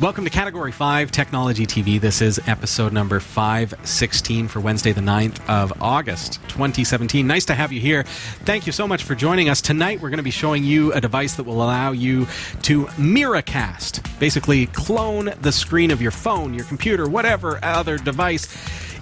[0.00, 2.00] Welcome to Category 5 Technology TV.
[2.00, 7.26] This is episode number 516 for Wednesday, the 9th of August, 2017.
[7.26, 8.04] Nice to have you here.
[8.46, 9.60] Thank you so much for joining us.
[9.60, 12.26] Tonight, we're going to be showing you a device that will allow you
[12.62, 18.48] to Miracast, basically clone the screen of your phone, your computer, whatever other device.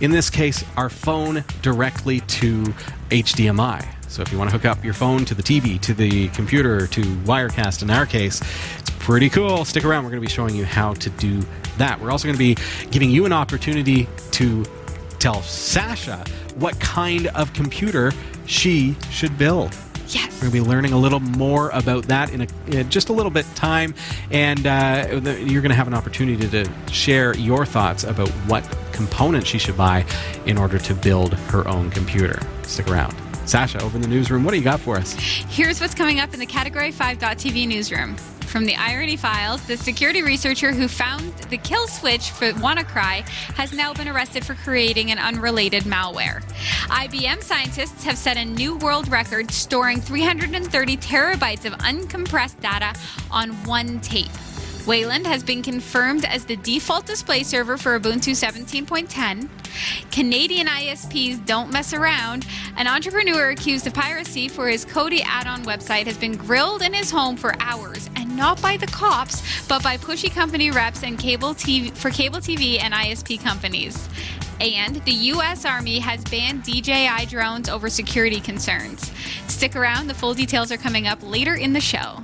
[0.01, 2.65] In this case, our phone directly to
[3.11, 3.98] HDMI.
[4.09, 6.86] So if you want to hook up your phone to the TV, to the computer,
[6.88, 8.40] to Wirecast in our case,
[8.79, 9.64] it's pretty cool.
[9.64, 10.04] Stick around.
[10.04, 11.43] We're going to be showing you how to do
[11.77, 12.00] that.
[12.00, 12.57] We're also going to be
[12.90, 14.64] giving you an opportunity to
[15.18, 16.25] tell Sasha
[16.57, 18.13] what kind of computer
[18.46, 19.76] she should build.
[20.08, 20.35] Yes.
[20.36, 23.13] We're going to be learning a little more about that in, a, in just a
[23.13, 23.94] little bit time,
[24.30, 28.64] and uh, the, you're going to have an opportunity to share your thoughts about what
[28.93, 30.07] components she should buy
[30.46, 32.41] in order to build her own computer.
[32.62, 33.14] Stick around.
[33.48, 35.14] Sasha, over in the newsroom, what do you got for us?
[35.14, 38.16] Here's what's coming up in the Category 5.tv newsroom.
[38.42, 43.72] From the Irony Files, the security researcher who found the kill switch for WannaCry has
[43.72, 46.42] now been arrested for creating an unrelated malware.
[46.88, 52.98] IBM scientists have set a new world record storing 330 terabytes of uncompressed data
[53.30, 54.28] on one tape.
[54.89, 59.47] Wayland has been confirmed as the default display server for Ubuntu 17.10.
[60.11, 62.47] Canadian ISPs don't mess around.
[62.78, 66.95] An entrepreneur accused of piracy for his Kodi add on website has been grilled in
[66.95, 71.19] his home for hours, and not by the cops, but by pushy company reps and
[71.19, 74.08] cable TV for cable TV and ISP companies.
[74.58, 75.67] And the U.S.
[75.67, 79.12] Army has banned DJI drones over security concerns.
[79.48, 82.23] Stick around, the full details are coming up later in the show.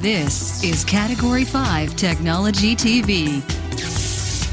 [0.00, 3.42] This is Category 5 Technology TV.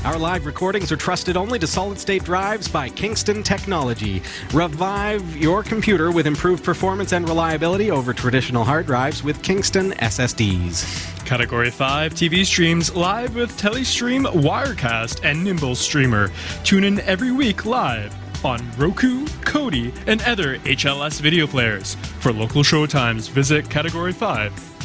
[0.06, 4.22] Our live recordings are trusted only to solid state drives by Kingston Technology.
[4.54, 11.26] Revive your computer with improved performance and reliability over traditional hard drives with Kingston SSDs.
[11.26, 16.32] Category 5 TV streams live with Telestream, Wirecast, and Nimble Streamer.
[16.64, 21.96] Tune in every week live on Roku, Kodi, and other HLS video players.
[22.20, 23.66] For local showtimes, visit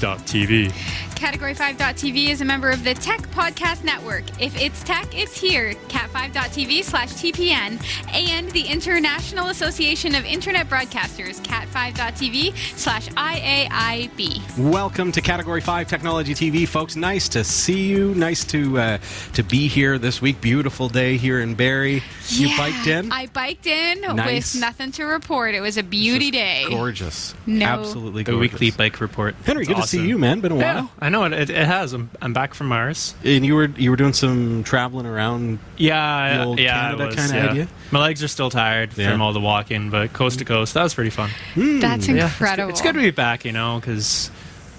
[0.02, 0.72] category5.tv.
[1.16, 4.22] Category 5.tv is a member of the Tech Podcast Network.
[4.40, 5.72] If it's tech, it's here.
[5.88, 7.82] Cat5.tv slash TPN
[8.14, 14.70] and the International Association of Internet Broadcasters, cat5.tv slash IAIB.
[14.70, 16.94] Welcome to Category 5 Technology TV, folks.
[16.94, 18.14] Nice to see you.
[18.14, 18.98] Nice to uh,
[19.32, 20.40] to be here this week.
[20.40, 22.00] Beautiful day here in Barrie.
[22.28, 23.10] You biked in?
[23.10, 24.54] I biked in Nice.
[24.54, 25.56] with nothing to report.
[25.56, 26.64] It was a beauty day.
[26.68, 27.34] Gorgeous.
[27.44, 27.66] No.
[27.66, 28.52] Absolutely The gorgeous.
[28.52, 29.34] weekly bike report.
[29.44, 30.00] Henry, It's good to awesome.
[30.00, 30.40] see you, man.
[30.40, 30.90] Been a Yeah, while.
[31.00, 31.92] I know it, it, it has.
[31.92, 33.14] I'm, I'm back from Mars.
[33.24, 35.58] And you were you were doing some traveling around.
[35.76, 37.50] Yeah, The old yeah, Canada was, kinda yeah.
[37.50, 37.68] idea?
[37.90, 39.10] My legs are still tired Yeah.
[39.12, 41.30] from all the walking, but coast to coast, that was pretty fun.
[41.54, 41.80] Hmm.
[41.80, 42.70] That's Yeah, it's good- incredible.
[42.70, 44.30] it's, good, to be back, you know, because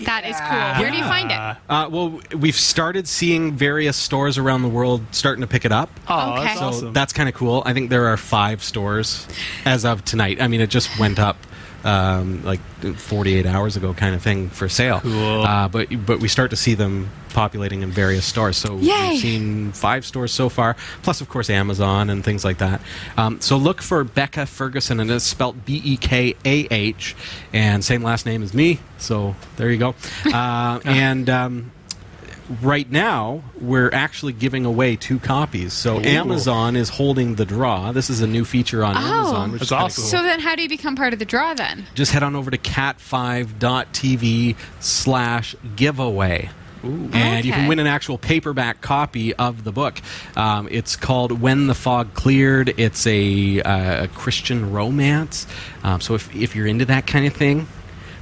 [0.00, 0.82] That is cool.
[0.82, 1.56] Where do you find it?
[1.70, 5.88] Uh, well, we've started seeing various stores around the world starting to pick it up.
[6.06, 6.44] Oh, Okay.
[6.44, 6.92] that's So awesome.
[6.92, 7.62] that's kind of cool.
[7.64, 9.26] I think there are five stores
[9.64, 10.40] as of tonight.
[10.42, 11.38] I mean, it just went up
[11.86, 15.00] um, like 48 hours ago, kind of thing for sale.
[15.00, 15.42] Cool.
[15.42, 18.56] Uh, but but we start to see them populating in various stores.
[18.56, 19.10] So Yay.
[19.10, 22.80] we've seen five stores so far, plus of course Amazon and things like that.
[23.16, 27.14] Um, so look for Bekah Ferguson, and it's spelled B E K A H,
[27.52, 28.80] and same last name as me.
[28.98, 29.94] So there you go.
[30.24, 31.70] Uh, and um,
[32.62, 35.72] right now we're actually giving away two copies.
[35.72, 37.92] So Amazon is holding the draw.
[37.92, 39.00] This is a new feature on Oh.
[39.00, 40.02] Amazon, which That's is awesome.
[40.02, 40.10] cool.
[40.10, 41.86] So then, how do you become part of the draw then?
[41.94, 46.50] Just head on over to cat5.tv slash giveaway.
[46.84, 50.00] And you can win an actual paperback copy of the book.
[50.36, 52.68] Um, it's called When the Fog Cleared.
[52.78, 55.48] It's a, uh, a Christian romance.
[55.82, 57.66] Um, so if, if you're into that kind of thing,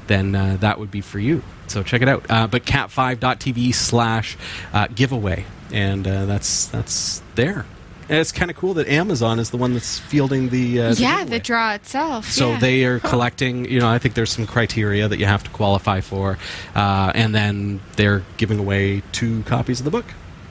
[0.07, 1.43] then uh, that would be for you.
[1.69, 2.27] So check it out.
[2.31, 4.37] Uh, but cat5.tv slash
[4.73, 5.45] uh, giveaway.
[5.73, 7.67] And uh, that's, that's there.
[8.09, 10.81] And it's kind of cool that Amazon is the one that's fielding the.
[10.81, 11.39] Uh, the yeah, giveaway.
[11.39, 12.27] the draw itself.
[12.31, 12.59] So yeah.
[12.59, 13.65] they are collecting.
[13.65, 16.39] You know, I think there's some criteria that you have to qualify for,
[16.75, 20.05] uh, and then they're giving away two copies of the book,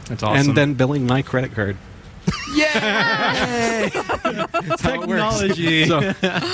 [0.08, 0.50] That's awesome.
[0.50, 1.78] and then billing my credit card.
[2.56, 3.90] yeah,
[4.78, 5.86] technology.
[5.88, 6.00] So,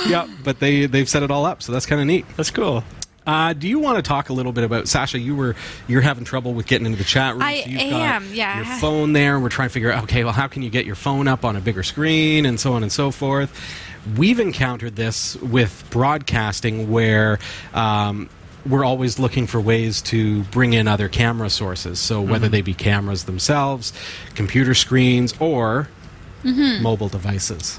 [0.06, 2.26] yeah, but they they've set it all up, so that's kind of neat.
[2.36, 2.84] That's cool.
[3.26, 5.18] Uh, do you want to talk a little bit about Sasha?
[5.18, 5.54] You were
[5.86, 7.42] you're having trouble with getting into the chat room.
[7.42, 8.56] I so you've got am, yeah.
[8.56, 9.38] Your phone there.
[9.38, 10.04] We're trying to figure out.
[10.04, 12.72] Okay, well, how can you get your phone up on a bigger screen and so
[12.72, 13.58] on and so forth.
[14.16, 17.38] We've encountered this with broadcasting where.
[17.74, 18.28] Um,
[18.68, 21.98] we're always looking for ways to bring in other camera sources.
[21.98, 22.52] So whether Mm-hmm.
[22.52, 23.94] they be cameras themselves,
[24.34, 25.88] computer screens, or
[26.44, 26.82] Mm-hmm.
[26.82, 27.78] mobile devices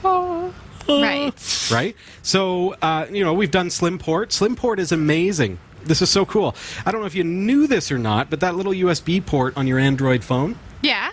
[0.99, 1.69] right.
[1.71, 1.95] right?
[2.23, 4.27] So, uh, you know, we've done Slimport.
[4.29, 5.59] Slimport is amazing.
[5.83, 6.55] This is so cool.
[6.85, 9.67] I don't know if you knew this or not, but that little USB port on
[9.67, 11.11] your Android phone Yeah.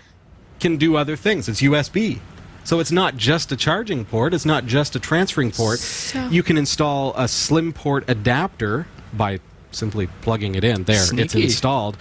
[0.61, 1.49] can do other things.
[1.49, 2.21] It's USB.
[2.65, 5.79] So it's not just a charging port, it's not just a transferring port.
[5.79, 9.41] So- You can install a Slimport adapter by
[9.71, 10.85] simply plugging it in.
[10.85, 11.45] There, it's Sneaky.
[11.45, 11.97] installed.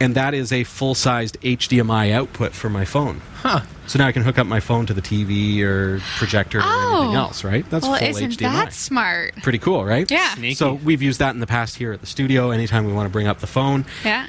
[0.00, 3.22] And that is a full sized HDMI output for my phone.
[3.36, 3.60] Huh.
[3.86, 7.14] So now I can hook up my phone to the TV or projector or anything
[7.14, 7.14] Oh.
[7.14, 7.68] else, right?
[7.70, 8.52] That's well, full isn't HDMI.
[8.52, 9.36] that smart?
[9.42, 10.10] Pretty cool, right?
[10.10, 10.34] Yeah.
[10.34, 10.54] Sneaky.
[10.54, 13.12] So we've used that in the past here at the studio anytime we want to
[13.12, 13.84] bring up the phone.
[14.04, 14.26] Yeah.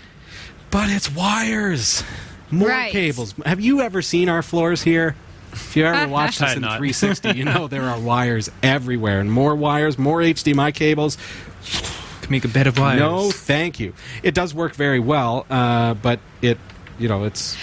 [0.72, 2.04] But it's wires.
[2.52, 2.92] More Right.
[2.92, 3.34] cables.
[3.46, 5.16] Have you ever seen our floors here?
[5.54, 6.78] If you ever watched I us in not.
[6.78, 11.18] 360, you know there are wires everywhere and more wires, more HDMI cables.
[12.26, 13.00] Can make a bed of wires.
[13.00, 13.94] No, thank you.
[14.24, 16.58] It does work very well, uh, but it,
[16.98, 17.56] you know, it's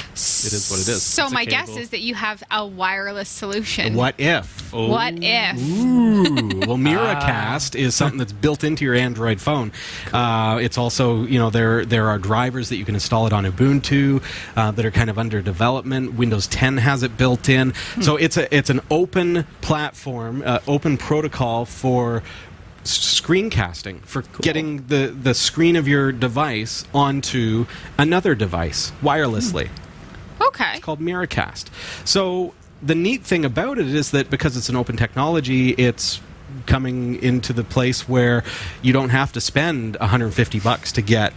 [0.44, 1.03] it is what it is.
[1.03, 3.94] So It's my guess is that you have a wireless solution.
[3.94, 4.73] What if?
[4.75, 5.59] What if?
[5.59, 6.23] Ooh,
[6.67, 9.73] well, Miracast is something that's built into your Android phone.
[10.12, 13.44] Uh, it's also, you know, there there are drivers that you can install it on
[13.44, 14.23] Ubuntu
[14.56, 16.15] uh, that are kind of under development.
[16.15, 17.73] Windows 10 has it built in,
[18.03, 22.52] so it's a it's an open platform, uh, open protocol for s-
[22.84, 27.67] screencasting for getting the the screen of your device onto
[27.99, 30.43] another device wirelessly hmm.
[30.43, 30.81] Okay.
[30.81, 31.67] called Miracast.
[32.05, 32.52] So
[32.82, 36.20] the neat thing about it is that because it's an open technology, it's
[36.67, 38.43] coming into the place where
[38.82, 41.32] you don't have to spend 150 bucks to get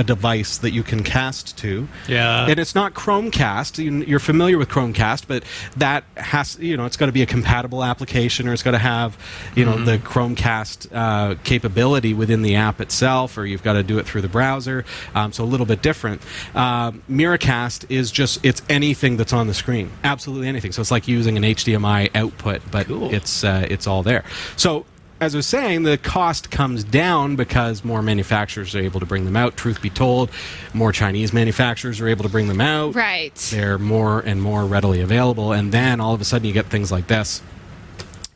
[0.00, 1.86] a device that you can cast to.
[2.08, 2.46] Yeah.
[2.48, 3.76] And it's not Chromecast.
[3.84, 5.44] You- You're familiar with Chromecast, but
[5.76, 8.78] that has, you know, it's got to be a compatible application or it's got to
[8.78, 9.18] have,
[9.54, 13.98] you know, the Chromecast uh, capability within the app itself or you've got to do
[13.98, 14.86] it through the browser.
[15.14, 16.22] Um, so a little bit different.
[16.54, 19.90] Um, Miracast is just, it's anything that's on the screen.
[20.02, 20.72] Absolutely anything.
[20.72, 23.12] So it's like using an HDMI output, but Cool.
[23.14, 24.24] it's, uh, it's all there.
[24.56, 24.86] So
[25.20, 29.24] as I was saying, the cost comes down because more manufacturers are able to bring
[29.26, 29.56] them out.
[29.56, 30.30] Truth be told,
[30.72, 32.94] more Chinese manufacturers are able to bring them out.
[32.94, 33.34] Right.
[33.50, 35.52] They're more and more readily available.
[35.52, 37.42] And then all of a sudden you get things like this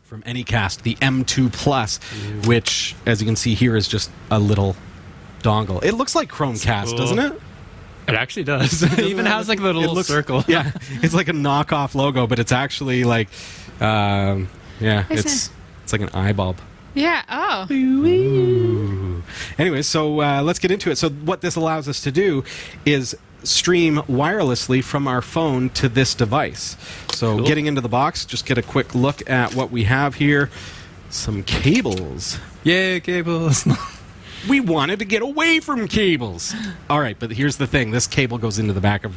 [0.04, 1.98] from Anycast, the M2 Plus,
[2.46, 4.76] which, as you can see here, is just a little
[5.42, 5.82] dongle.
[5.82, 6.98] It looks like Chromecast, cool.
[6.98, 7.32] doesn't it?
[8.06, 8.82] It actually does.
[8.98, 10.44] it even has like a It little looks- circle.
[10.48, 10.70] Yeah,
[11.02, 13.28] it's like a knockoff logo, but it's actually like,
[13.80, 14.48] um,
[14.80, 15.50] yeah, Is it's
[15.82, 16.58] it's like an eye bulb.
[16.94, 17.22] Yeah.
[17.28, 17.66] Oh.
[19.58, 20.96] Anyway, so uh, let's get into it.
[20.98, 22.44] So, what this allows us to do
[22.84, 26.76] is stream wirelessly from our phone to this device.
[27.12, 27.46] So, Cool.
[27.46, 30.50] getting into the box, just get a quick look at what we have here.
[31.10, 32.38] Some cables.
[32.64, 33.66] Yay, cables.
[34.46, 36.54] We wanted to get away from cables.
[36.90, 39.14] All right, but here's the thing this cable goes into the back of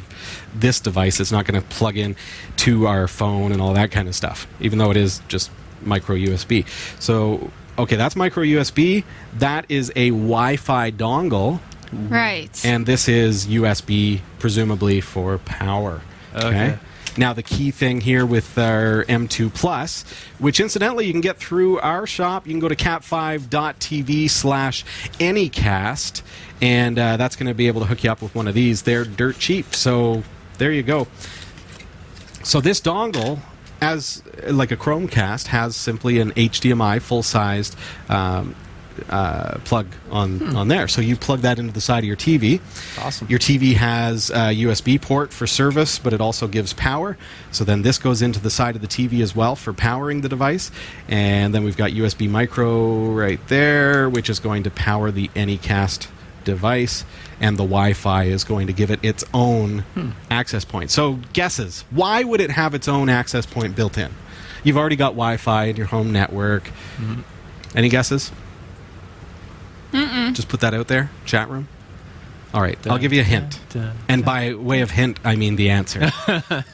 [0.54, 1.20] this device.
[1.20, 2.16] It's not going to plug in
[2.58, 5.50] to our phone and all that kind of stuff, even though it is just
[5.82, 6.64] micro USB.
[6.98, 9.04] So, okay, that's micro USB.
[9.38, 11.60] That is a Wi Fi dongle.
[11.92, 12.64] Right.
[12.64, 16.02] And this is USB, presumably for power.
[16.34, 16.78] Okay.
[17.16, 20.04] Now the key thing here with our M2 Plus,
[20.38, 24.84] which incidentally you can get through our shop, you can go to cat5.tv slash
[25.18, 26.22] anycast,
[26.62, 28.82] and uh, that's going to be able to hook you up with one of these.
[28.82, 30.22] They're dirt cheap, so
[30.58, 31.08] there you go.
[32.44, 33.40] So this dongle,
[33.80, 37.76] as like a Chromecast, has simply an HDMI full-sized
[38.08, 38.54] um,
[39.08, 40.88] uh, plug on on there.
[40.88, 42.60] So you plug that into the side of your TV.
[42.98, 43.28] Awesome.
[43.28, 47.16] Your TV has a USB port for service, but it also gives power.
[47.50, 50.28] So then this goes into the side of the TV as well for powering the
[50.28, 50.70] device.
[51.08, 56.08] And then we've got USB micro right there, which is going to power the Anycast
[56.52, 57.04] device.
[57.40, 59.84] And the Wi Fi is going to give it its own
[60.30, 60.90] access point.
[60.90, 61.84] So, guesses.
[61.90, 64.10] Why would it have its own access point built in?
[64.64, 66.70] You've already got Wi Fi in your home network.
[67.74, 68.32] Any guesses?
[69.92, 70.34] Mm-mm.
[70.34, 71.68] Just put that out there, chat room.
[72.52, 73.60] All right, I'll give you a hint.
[73.70, 76.10] Dun, And by way of hint, I mean the answer.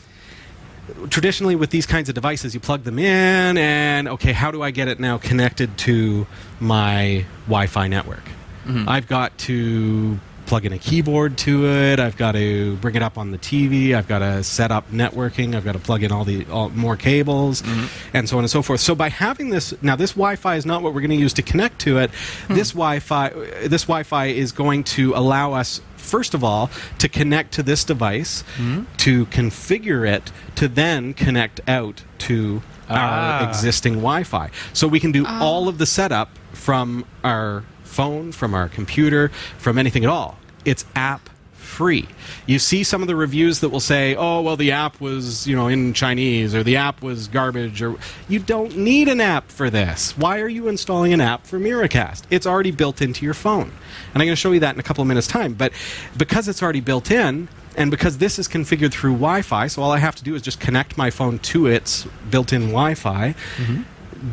[1.11, 4.71] traditionally with these kinds of devices, you plug them in, and okay, how do I
[4.71, 6.27] get it now connected to
[6.61, 8.23] my Wi-Fi network?
[8.65, 8.89] Mm-hmm.
[8.89, 11.99] I've got to plug in a keyboard to it.
[11.99, 13.95] I've got to bring it up on the TV.
[13.95, 15.55] I've got to set up networking.
[15.55, 18.17] I've got to plug in all the all, more cables, mm-hmm.
[18.17, 18.81] and so on and so forth.
[18.81, 21.43] So by having this now, this Wi-Fi is not what we're going to use to
[21.43, 22.11] connect to it.
[22.11, 22.55] Hmm.
[22.55, 23.31] This Wi-Fi,
[23.67, 25.81] this Wi-Fi is going to allow us.
[25.97, 28.83] First of all, to connect to this device, hmm.
[28.99, 33.49] to configure it, to then connect out to our Ah.
[33.49, 34.51] existing Wi-Fi.
[34.75, 35.43] So we can do ah.
[35.43, 37.65] all of the setup from our
[37.95, 40.37] phone, from our computer, from anything at all.
[40.65, 42.07] It's app free.
[42.47, 45.57] You see some of the reviews that will say, "Oh, well the app was, you
[45.57, 47.97] know, in Chinese or the app was garbage or
[48.29, 50.17] you don't need an app for this.
[50.17, 52.23] Why are you installing an app for Miracast?
[52.31, 53.73] It's already built into your phone."
[54.13, 55.73] And I'm going to show you that in a couple of minutes time, but
[56.17, 59.91] because it's already built in, and because this is configured through Wi Fi, so all
[59.91, 63.35] I have to do is just connect my phone to its built in Wi Fi,
[63.57, 63.83] mm-hmm.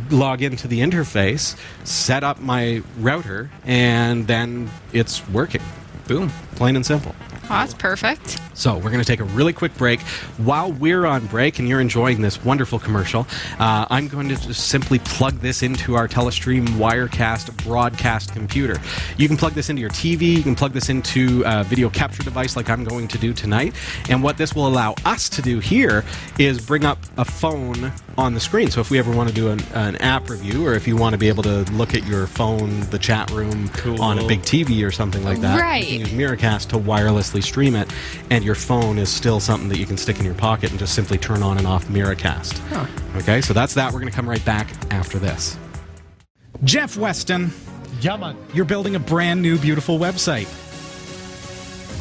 [0.10, 5.62] Log into the interface, set up my router, and then it's working.
[6.08, 6.30] Boom.
[6.56, 7.16] Plain and simple.
[7.52, 8.40] Oh, that's perfect.
[8.54, 10.00] So we're going to take a really quick break.
[10.38, 13.28] While we're on break and you're enjoying this wonderful commercial,
[13.60, 18.78] uh, I'm going to just simply plug this into our Telestream Wirecast broadcast computer.
[19.18, 20.22] You can plug this into your TV.
[20.22, 23.74] You can plug this into a video capture device like I'm going to do tonight.
[24.10, 26.06] And what this will allow us to do here
[26.40, 28.70] is bring up a phone on the screen.
[28.70, 31.14] So if we ever want to do an, an app review, or if you want
[31.14, 34.86] to be able to look at your phone, the chat room on a big TV
[34.86, 35.88] or something like that, Right.
[35.88, 37.92] you can use Miracast to wirelessly stream it,
[38.30, 40.94] and your phone is still something that you can stick in your pocket and just
[40.94, 42.60] simply turn on and off Miracast.
[43.18, 43.92] Okay, so that's that.
[43.94, 45.58] We're going to come right back after this.
[46.64, 47.52] Jeff Weston,
[48.02, 48.36] Yeah, man.
[48.54, 50.48] you're building a brand new, beautiful website,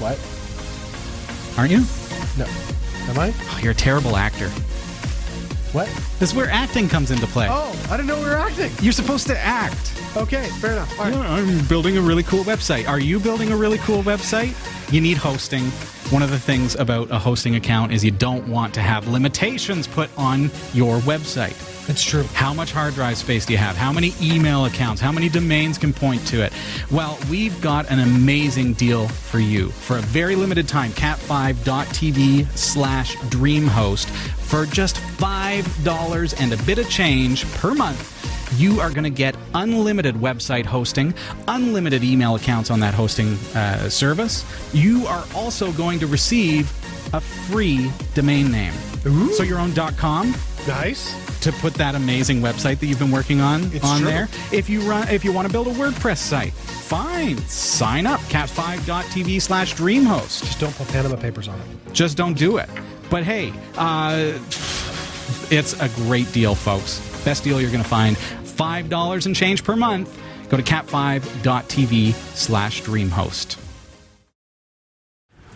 [0.00, 0.18] What?
[1.58, 1.84] aren't you?
[2.38, 2.46] No.
[3.10, 3.32] Am I?
[3.50, 4.50] Oh, you're a terrible actor.
[5.72, 5.86] What?
[6.18, 7.46] This is where acting comes into play.
[7.48, 8.72] Oh, I didn't know we were acting.
[8.82, 9.94] You're supposed to act.
[10.16, 10.98] Okay, fair enough.
[10.98, 11.14] All right.
[11.14, 12.88] Yeah, I'm building a really cool website.
[12.88, 14.54] Are you building a really cool website?
[14.92, 15.70] You need hosting.
[16.10, 19.86] One of the things about a hosting account is you don't want to have limitations
[19.86, 21.56] put on your website.
[21.86, 22.24] That's true.
[22.34, 23.76] How much hard drive space do you have?
[23.76, 25.00] How many email accounts?
[25.00, 26.52] How many domains can point to it?
[26.90, 29.68] Well, we've got an amazing deal for you.
[29.68, 36.90] For a very limited time, cat5.tv slash dreamhost for just $5 and a bit of
[36.90, 38.19] change per month.
[38.56, 41.14] You are going to get unlimited website hosting,
[41.48, 44.44] unlimited email accounts on that hosting uh, service.
[44.74, 46.70] You are also going to receive
[47.14, 48.72] a free domain name.
[49.32, 50.34] So your own .com,
[50.68, 51.14] Nice.
[51.40, 54.08] to put that amazing website that you've been working on It's on true.
[54.08, 54.28] there.
[54.52, 59.40] If you run, if you want to build a WordPress site, fine, sign up cat5.tv
[59.40, 60.44] slash dreamhost.
[60.44, 61.92] Just don't put Panama Papers on it.
[61.94, 62.68] Just don't do it.
[63.08, 64.38] But hey, uh,
[65.50, 66.98] it's a great deal, folks.
[67.24, 68.16] Best deal you're going to find.
[68.60, 70.20] Five dollars and change per month.
[70.50, 73.56] Go to cat5.tv slash dreamhost.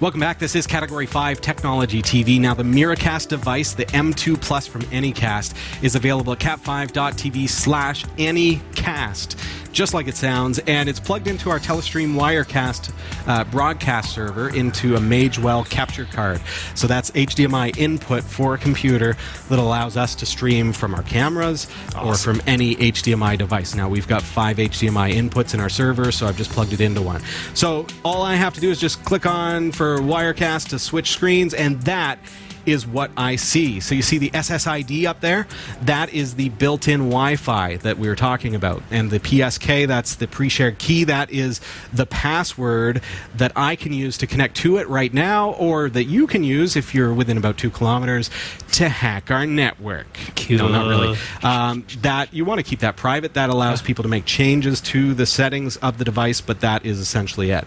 [0.01, 0.39] Welcome back.
[0.39, 2.41] This is Category 5 Technology TV.
[2.41, 9.37] Now, the Miracast device, the M2 Plus from Anycast, is available at cat5.tv slash Anycast,
[9.75, 12.93] just like it sounds, and it's plugged into our Telestream Wirecast
[13.27, 16.41] uh, broadcast server into a Magewell capture card.
[16.75, 19.17] So that's HDMI input for a computer
[19.49, 21.69] that allows us to stream from our cameras
[22.01, 23.75] or from any HDMI device.
[23.75, 27.03] Now, we've got five HDMI inputs in our server, so I've just plugged it into
[27.03, 27.21] one.
[27.55, 31.53] So all I have to do is just click on for Wirecast to switch screens,
[31.53, 32.21] and that
[32.67, 33.81] is what I see.
[33.81, 35.47] So you see the SSID up there?
[35.83, 38.83] That is the built-in Wi-Fi that we were talking about.
[38.91, 41.61] And the PSK, that's the pre-shared key, that is
[41.93, 43.03] the password
[43.35, 46.77] that I can use to connect to it right now, or that you can use
[46.77, 48.31] if you're within about two kilometers
[48.73, 50.07] to hack our network.
[50.51, 51.17] No, not really.
[51.43, 53.35] Um, that you want to keep that private.
[53.35, 56.99] That allows people to make changes to the settings of the device, but that is
[57.01, 57.67] essentially it.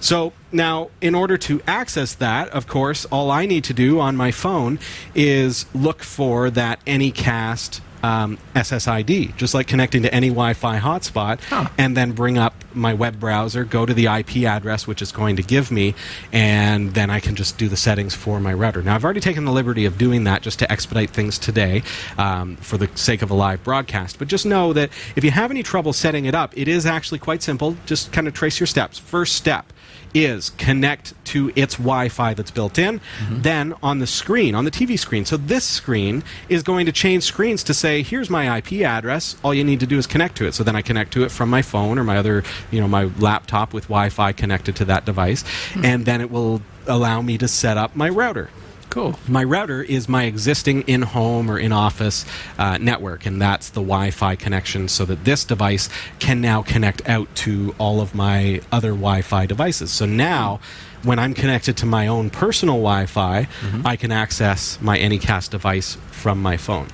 [0.00, 4.16] So now, in order to access that, of course, all I need to do on
[4.16, 4.78] my phone
[5.14, 11.40] is look for that Anycast um, SSID, just like connecting to any Wi-Fi hotspot,
[11.76, 15.36] and then bring up my web browser, go to the IP address which it's going
[15.36, 15.94] to give me,
[16.32, 18.82] and then I can just do the settings for my router.
[18.82, 21.82] Now, I've already taken the liberty of doing that just to expedite things today
[22.16, 24.18] um, for the sake of a live broadcast.
[24.18, 27.18] But just know that if you have any trouble setting it up, it is actually
[27.18, 27.76] quite simple.
[27.86, 28.98] Just kind of trace your steps.
[28.98, 29.72] First step
[30.14, 33.00] is connect to its Wi-Fi that's built in.
[33.00, 33.42] Mm-hmm.
[33.42, 35.24] Then on the screen, on the TV screen.
[35.24, 39.36] So this screen is going to change screens to say, "Here's my IP address.
[39.42, 41.30] All you need to do is connect to it." So then I connect to it
[41.30, 45.04] from my phone or my other, you know, my laptop with Wi-Fi connected to that
[45.04, 45.84] device, hmm.
[45.84, 48.50] and then it will allow me to set up my router.
[48.90, 49.18] Cool.
[49.28, 52.24] My router is my existing in home or in office
[52.58, 55.88] uh, network, and that's the Wi Fi connection so that this device
[56.20, 59.90] can now connect out to all of my other Wi Fi devices.
[59.92, 60.60] So now,
[61.02, 63.46] when I'm connected to my own personal Wi Fi,
[63.84, 66.88] I can access my Anycast device from my phone.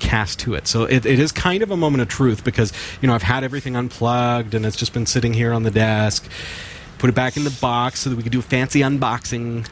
[0.00, 0.66] Cast to it.
[0.66, 3.42] So it, it is kind of a moment of truth because, you know, I've had
[3.44, 6.28] everything unplugged and it's just been sitting here on the desk
[7.04, 9.68] put it back in the box so that we could do a fancy unboxing.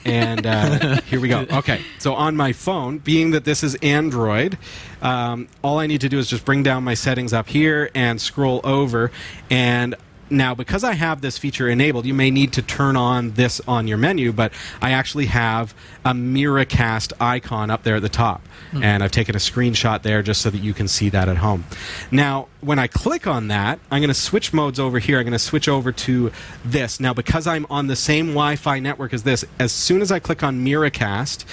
[0.04, 1.46] and uh, here we go.
[1.48, 4.58] Okay, so on my phone, being that this is Android,
[5.00, 8.20] um, all I need to do is just bring down my settings up here and
[8.20, 9.12] scroll over.
[9.48, 9.94] And
[10.32, 13.86] now, because I have this feature enabled, you may need to turn on this on
[13.86, 15.74] your menu, but I actually have
[16.04, 18.46] a Miracast icon up there at the top.
[18.72, 18.82] Hmm.
[18.82, 21.64] And I've taken a screenshot there just so that you can see that at home.
[22.10, 25.18] Now, when I click on that, I'm going to switch modes over here.
[25.18, 26.32] I'm going to switch over to
[26.64, 26.98] this.
[26.98, 30.18] Now, because I'm on the same Wi Fi network as this, as soon as I
[30.18, 31.44] click on Miracast,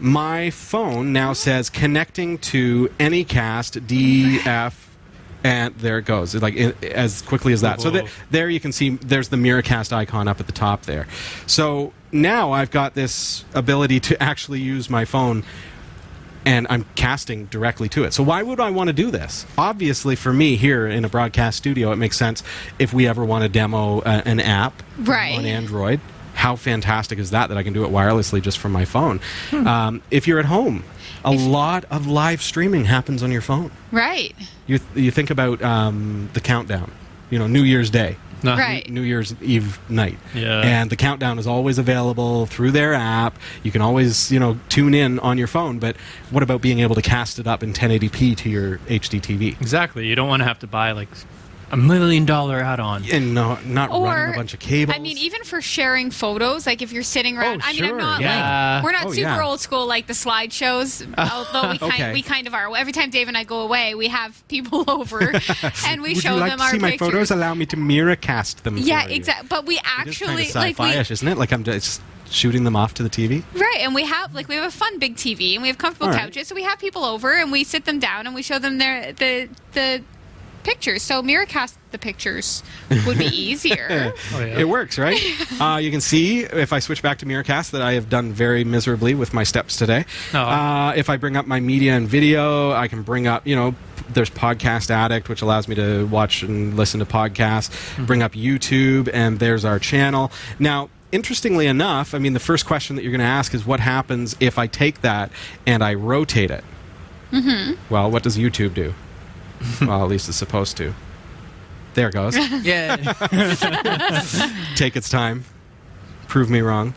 [0.00, 4.74] my phone now says connecting to Anycast DF
[5.44, 6.34] and there it goes.
[6.34, 7.80] Like i as quickly as that.
[7.80, 11.06] So th- there you can see there's the miracast icon up at the top there.
[11.46, 15.42] So now i've got this ability to actually use my phone
[16.46, 18.12] and i'm casting directly to it.
[18.14, 19.44] So why would i want to do this?
[19.58, 22.42] Obviously for me here in a broadcast studio it makes sense
[22.78, 25.36] if we ever want to demo uh, an app Right.
[25.38, 26.00] on android.
[26.34, 29.20] How fantastic is that that i can do it wirelessly just from my phone?
[29.50, 29.66] Hmm.
[29.66, 30.84] um, if you're at home
[31.24, 34.34] a lot of live streaming happens on your phone Right.
[34.66, 36.90] you you think about um, the countdown,
[37.30, 38.56] you know, New Year's Day, No.
[38.56, 38.88] Right.
[38.90, 40.60] New Year's Eve night, Yeah.
[40.60, 43.38] and the countdown is always available through their app.
[43.62, 45.78] You can always you know tune in on your phone.
[45.78, 45.96] But
[46.30, 49.58] what about being able to cast it up in 1080p to your HD TV?
[49.60, 50.06] Exactly.
[50.06, 51.08] You don't want to have to buy like
[51.70, 53.04] a million dollar add-on.
[53.10, 54.94] And no, not Or running a bunch of cables.
[54.96, 57.62] I mean, even for sharing photos, like if you're sitting around.
[57.62, 58.74] Oh, I mean, I'm not yeah.
[58.76, 59.44] like we're not Oh, super yeah.
[59.44, 62.12] old school like the slideshows, although we kind Okay.
[62.12, 62.74] we kind of are.
[62.76, 65.20] Every time Dave and I go away, we have people over
[65.86, 67.08] and we Would show you like them to our see my pictures.
[67.08, 67.30] photos?
[67.30, 68.76] Allow me to Miracast them.
[68.78, 69.48] yeah, exactly.
[69.48, 71.38] But we It is kind actually of like we sci-fi-ish, isn't it?
[71.38, 73.44] Like I'm just shooting them off to the TV.
[73.54, 76.06] Right, and we have like we have a fun big TV and we have comfortable
[76.08, 76.22] All right.
[76.24, 78.78] couches, so we have people over and we sit them down and we show them
[78.78, 80.02] their the the
[80.64, 81.02] pictures.
[81.02, 82.62] So Miracast the pictures
[83.06, 84.12] would be easier.
[84.32, 84.60] Oh, yeah.
[84.60, 85.20] It works, right?
[85.60, 88.64] uh, you can see if I switch back to Miracast that I have done very
[88.64, 90.04] miserably with my steps today.
[90.32, 90.38] Oh.
[90.38, 93.74] Uh, if I bring up my media and video, I can bring up, you know,
[94.08, 97.70] there's Podcast Addict, which allows me to watch and listen to podcasts.
[98.06, 100.32] Bring up YouTube, and there's our channel.
[100.58, 103.80] Now, interestingly enough, I mean, the first question that you're going to ask is what
[103.80, 105.30] happens if I take that
[105.66, 106.64] and I rotate it?
[107.30, 107.74] Mm-hmm.
[107.92, 108.94] Well, what does YouTube do?
[109.80, 110.94] well, at least it's supposed to.
[111.94, 112.96] There it goes Yeah.
[114.76, 115.44] take its time.
[116.28, 116.94] Prove me wrong.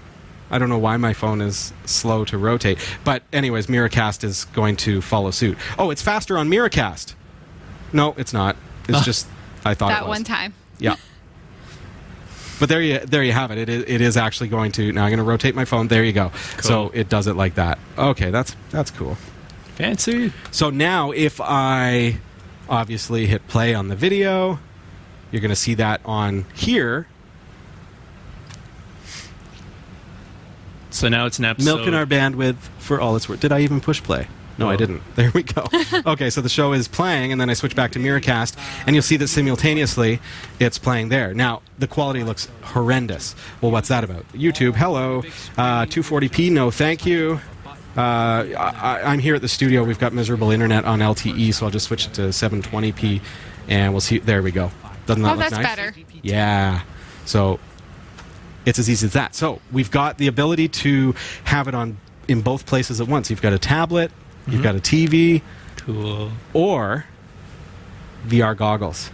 [0.50, 2.80] I don't know why my phone is slow to rotate.
[3.04, 5.58] But, anyways, Miracast is going to follow suit.
[5.78, 7.14] Oh, it's faster on Miracast.
[7.92, 8.56] No, it's not.
[8.88, 9.28] It's just,
[9.66, 10.16] I thought it that was.
[10.16, 10.54] one time.
[10.80, 10.96] Yeah.
[12.60, 13.58] But there you there you have it.
[13.60, 15.04] It is, it is actually going to now.
[15.04, 15.90] I'm going to rotate my phone.
[15.90, 16.32] There you go.
[16.62, 17.78] So it does it like that.
[17.98, 19.16] Okay, that's that's cool.
[19.76, 20.34] Fancy.
[20.50, 22.18] So now, if I
[22.70, 24.60] obviously hit play on the video,
[25.32, 27.08] you're going to see that on here.
[30.90, 31.76] So now it's an episode.
[31.76, 33.40] Milking our bandwidth for all it's worth.
[33.40, 34.28] Did I even push play?
[34.58, 34.78] No, I Oh.
[34.78, 35.04] didn't.
[35.16, 35.68] There we go.
[36.06, 38.56] okay, so the show is playing, and then I switch back to Miracast,
[38.88, 40.20] and you'll see that simultaneously
[40.60, 41.34] it's playing there.
[41.36, 43.36] Now, the quality looks horrendous.
[43.62, 44.28] Well, what's that about?
[44.34, 45.20] YouTube, hello.
[45.58, 47.40] Uh, 240p, no thank you.
[47.98, 49.84] Uh, I, I'm here at the studio.
[49.84, 53.22] We've got miserable internet on LTE, so I'll just switch it to 720p,
[53.68, 54.20] and we'll see.
[54.20, 54.70] There we go.
[55.08, 55.66] Doesn't that Oh, look that's nice?
[55.66, 55.96] better.
[56.22, 56.82] Yeah.
[57.26, 57.60] So
[58.66, 59.34] it's as easy as that.
[59.36, 63.30] So we've got the ability to have it on in both places at once.
[63.30, 64.12] You've got a tablet,
[64.48, 65.42] you've got a TV,
[65.78, 66.32] Cool.
[66.54, 67.06] or
[68.28, 69.10] VR goggles.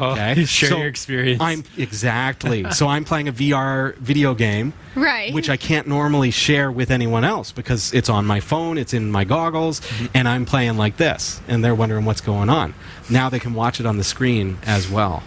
[0.00, 1.40] Oh, Okay, share So your experience.
[1.42, 2.64] I'm exactly.
[2.72, 5.32] so I'm playing a VR video game, Right.
[5.34, 9.10] which I can't normally share with anyone else because it's on my phone, it's in
[9.10, 10.06] my goggles, Mm-hmm.
[10.14, 12.74] and I'm playing like this, and they're wondering what's going on.
[13.10, 15.22] Now they can watch it on the screen as well.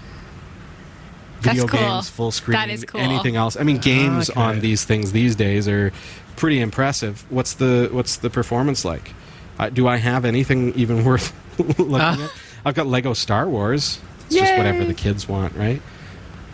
[1.41, 1.79] That's Video cool.
[1.79, 3.01] games, full screen, That is cool.
[3.01, 3.57] anything else.
[3.59, 4.39] I mean, games Okay.
[4.39, 5.91] on these things these days are
[6.37, 7.25] pretty impressive.
[7.29, 9.13] What's the what's the performance like?
[9.59, 12.23] Uh, do I have anything even worth looking Ah.
[12.23, 12.31] at?
[12.65, 13.99] I've got Lego Star Wars.
[14.33, 15.81] It's just whatever the kids want, right?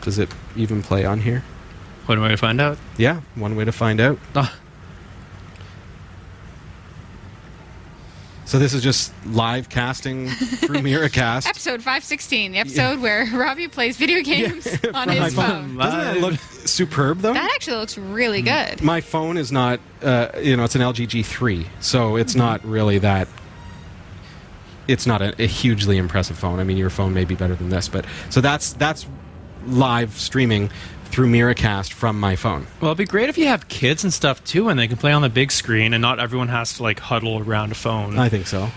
[0.01, 1.43] Does it even play on here?
[2.05, 2.77] One way to find out.
[2.97, 4.17] Yeah, one way to find out.
[4.35, 4.55] Ah.
[8.45, 11.45] So this is just live casting through Miracast.
[11.47, 15.77] Episode 516, the episode where Robbie plays video games on From my his phone.
[15.77, 16.33] Doesn't that look
[16.65, 17.33] superb though?
[17.33, 18.81] That actually looks really good.
[18.81, 22.39] my phone is not, uh, you know, it's an LG G3, so it's Mm-hmm.
[22.39, 23.27] not really that.
[24.89, 26.59] It's not a, a hugely impressive phone.
[26.59, 29.05] I mean, your phone may be better than this, but so that's that's
[29.67, 30.69] live streaming
[31.05, 32.67] through Miracast from my phone.
[32.81, 35.11] Well, it'd be great if you have kids and stuff too, and they can play
[35.11, 38.17] on the big screen, and not everyone has to like huddle around a phone.
[38.19, 38.69] I think so.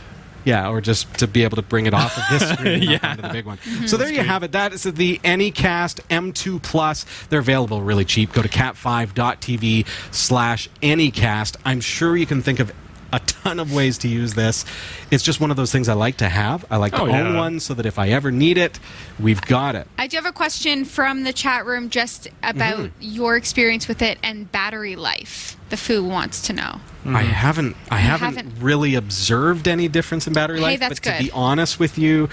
[0.45, 2.97] Yeah, or just to be able to bring it off of this screen Yeah.
[2.97, 3.59] up onto the big one.
[3.59, 3.87] Mm-hmm.
[3.87, 4.51] So there you have it.
[4.53, 7.07] That is the Anycast M2 Plus.
[7.29, 8.33] They're available really cheap.
[8.33, 11.57] Go to cat5.tv slash Anycast.
[11.65, 12.73] I'm sure you can think of
[13.13, 14.65] a ton of ways to use this.
[15.11, 16.65] It's just one of those things I like to have.
[16.71, 17.37] I like to Oh, own yeah.
[17.37, 18.79] one so that if I ever need it,
[19.21, 19.87] we've got it.
[19.99, 22.87] I do have a question from the chat room just about Mm-hmm.
[23.01, 25.57] your experience with it and battery life.
[25.69, 26.81] The Foo wants to know.
[27.05, 30.81] I haven't I haven't, haven't- really observed any difference in battery Hey, life.
[30.81, 31.25] that's but to good.
[31.25, 32.29] be honest with you,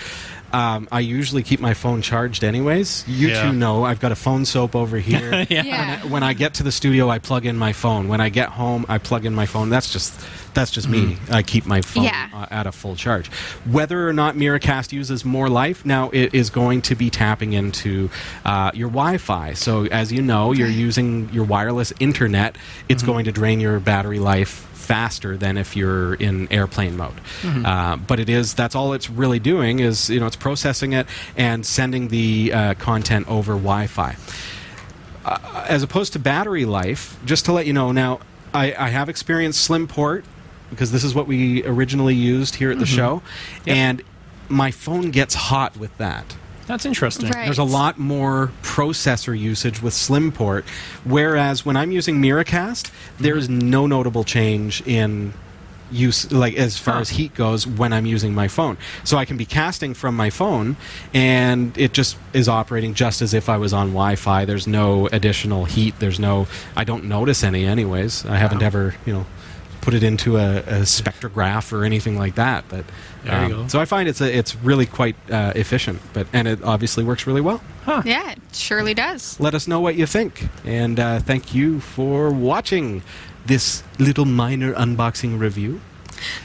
[0.54, 3.04] um, I usually keep my phone charged anyways.
[3.08, 3.44] You Yeah.
[3.44, 5.46] two know I've got a phone soap over here.
[5.50, 5.64] Yeah.
[5.64, 6.06] Yeah.
[6.06, 8.08] When I get to the studio, I plug in my phone.
[8.08, 9.70] When I get home, I plug in my phone.
[9.70, 10.20] That's just
[10.56, 11.18] that's just me.
[11.32, 12.30] I keep my phone Yeah.
[12.34, 13.28] uh, at a full charge.
[13.66, 18.10] Whether or not Miracast uses more life, now it is going to be tapping into
[18.46, 19.54] uh, your Wi-Fi.
[19.54, 22.58] So as you know, you're using your wireless internet.
[22.90, 27.14] It's going to drain your battery life faster than if you're in airplane mode.
[27.46, 31.06] Uh, but it is that's all it's really doing is you know it's processing it
[31.38, 34.16] and sending the uh, content over Wi-Fi
[35.68, 38.20] as opposed to battery life, just to let you know, now
[38.54, 40.26] I, I have experienced Slim Port
[40.72, 43.22] because this is what we originally used here at the show,
[43.66, 43.78] Yep.
[43.78, 44.02] and
[44.48, 46.36] my phone gets hot with that.
[46.70, 47.32] That's interesting.
[47.32, 47.46] Right.
[47.46, 50.66] There's a lot more processor usage with SlimPort,
[51.04, 55.34] whereas when I'm using Miracast, there is no notable change in
[55.92, 57.00] use like as far Huh.
[57.02, 58.78] as heat goes when I'm using my phone.
[59.04, 60.78] So I can be casting from my phone
[61.16, 64.46] and it just is operating just as if I was on Wi-Fi.
[64.46, 65.96] There's no additional heat.
[65.98, 68.24] There's no I don't notice any anyways.
[68.28, 68.68] I haven't Wow.
[68.68, 69.26] ever, you know,
[69.82, 72.86] put it into a, a spectrograph or anything like that, but
[73.24, 73.68] There you go.
[73.68, 77.26] so I find it's a, it's really quite uh, efficient, but and it obviously works
[77.28, 77.62] really well.
[78.06, 79.40] Yeah, it surely does.
[79.40, 83.02] Let us know what you think, and uh, thank you for watching
[83.46, 85.82] this little minor unboxing review.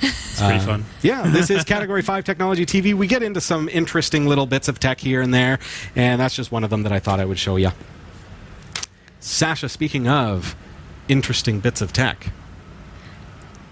[0.00, 0.84] It's pretty Uh, fun.
[1.02, 2.94] Yeah, this is Category 5 Technology TV.
[2.94, 5.58] We get into some interesting little bits of tech here and there,
[5.96, 7.70] and that's just one of them that I thought I would show you.
[9.20, 10.54] Sasha, speaking of
[11.08, 12.30] interesting bits of tech.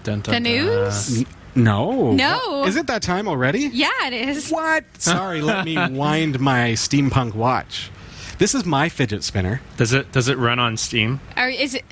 [0.05, 1.19] Dun, dun, The news?
[1.21, 2.13] N- no.
[2.13, 2.65] No.
[2.65, 3.71] Is it that time already?
[3.73, 4.51] Yeah, it is.
[4.51, 4.85] What?
[4.99, 7.91] Sorry, let me wind my steampunk watch.
[8.39, 9.61] This is my fidget spinner.
[9.77, 11.21] Does it does it run on Steam?
[11.37, 11.85] Or is it?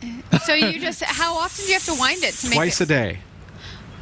[0.44, 2.85] So you just how often do you have to wind it to make Twice it?
[2.85, 3.18] a day.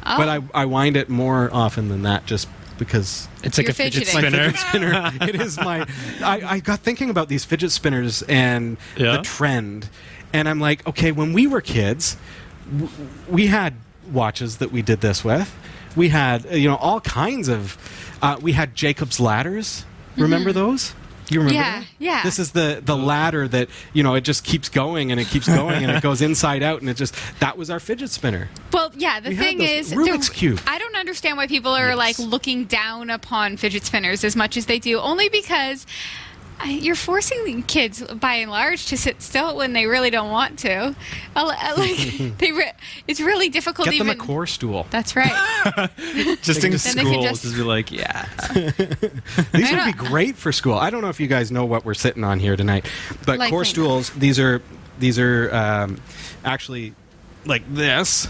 [0.05, 0.17] Oh.
[0.17, 2.47] But I, I wind it more often than that just
[2.79, 4.21] because It's like You're a fidget fidgeting.
[4.21, 4.51] my spinner.
[4.51, 5.29] fidget spinner.
[5.29, 5.81] it is my.
[6.23, 9.17] I, I got thinking about these fidget spinners and Yeah?
[9.17, 9.89] the trend,
[10.33, 12.15] and I'm like, okay, when we were kids,
[12.71, 12.89] w-
[13.29, 13.73] we had
[14.11, 15.53] watches that we did this with.
[15.95, 17.77] We had uh, you know all kinds of.
[18.21, 19.85] Uh, we had Jacob's ladders.
[20.17, 20.93] Remember those?
[21.31, 21.55] You remember?
[21.55, 21.87] Yeah, that?
[21.99, 22.23] yeah.
[22.23, 25.47] This is the the ladder that you know it just keeps going and it keeps
[25.59, 28.49] going and it goes inside out and it just that was our fidget spinner.
[28.73, 29.19] Well, yeah.
[29.19, 30.59] The We thing is, Rubik's Cube.
[30.67, 31.97] I don't understand why people are Yes.
[31.97, 34.99] like looking down upon fidget spinners as much as they do.
[34.99, 35.85] Only because
[36.67, 40.95] you're forcing kids, by and large, to sit still when they really don't want to.
[41.35, 42.71] Uh, li- uh, Like they, re-
[43.07, 43.85] it's really difficult.
[43.89, 44.19] Get them even.
[44.21, 44.85] a core stool.
[44.89, 45.31] That's right.
[46.41, 48.27] Just in just- Then school, just- just be like, yeah.
[48.53, 50.73] These would be great for school.
[50.73, 52.85] I don't know if you guys know what we're sitting on here tonight,
[53.25, 53.71] but Like core thing.
[53.73, 54.09] stools.
[54.11, 54.61] These are
[54.99, 56.01] these are um,
[56.43, 56.93] actually
[57.45, 58.27] like this.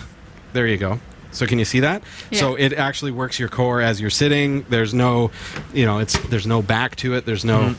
[0.54, 1.00] There you go.
[1.32, 2.02] So can you see that?
[2.32, 4.64] So it actually works your core as you're sitting.
[4.70, 5.30] There's no,
[5.74, 7.26] you know, it's there's no back to it.
[7.26, 7.76] There's no.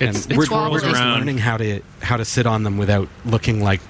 [0.00, 1.18] It's- and it we're, swirls we're just around.
[1.18, 3.80] learning how to how to sit on them without looking like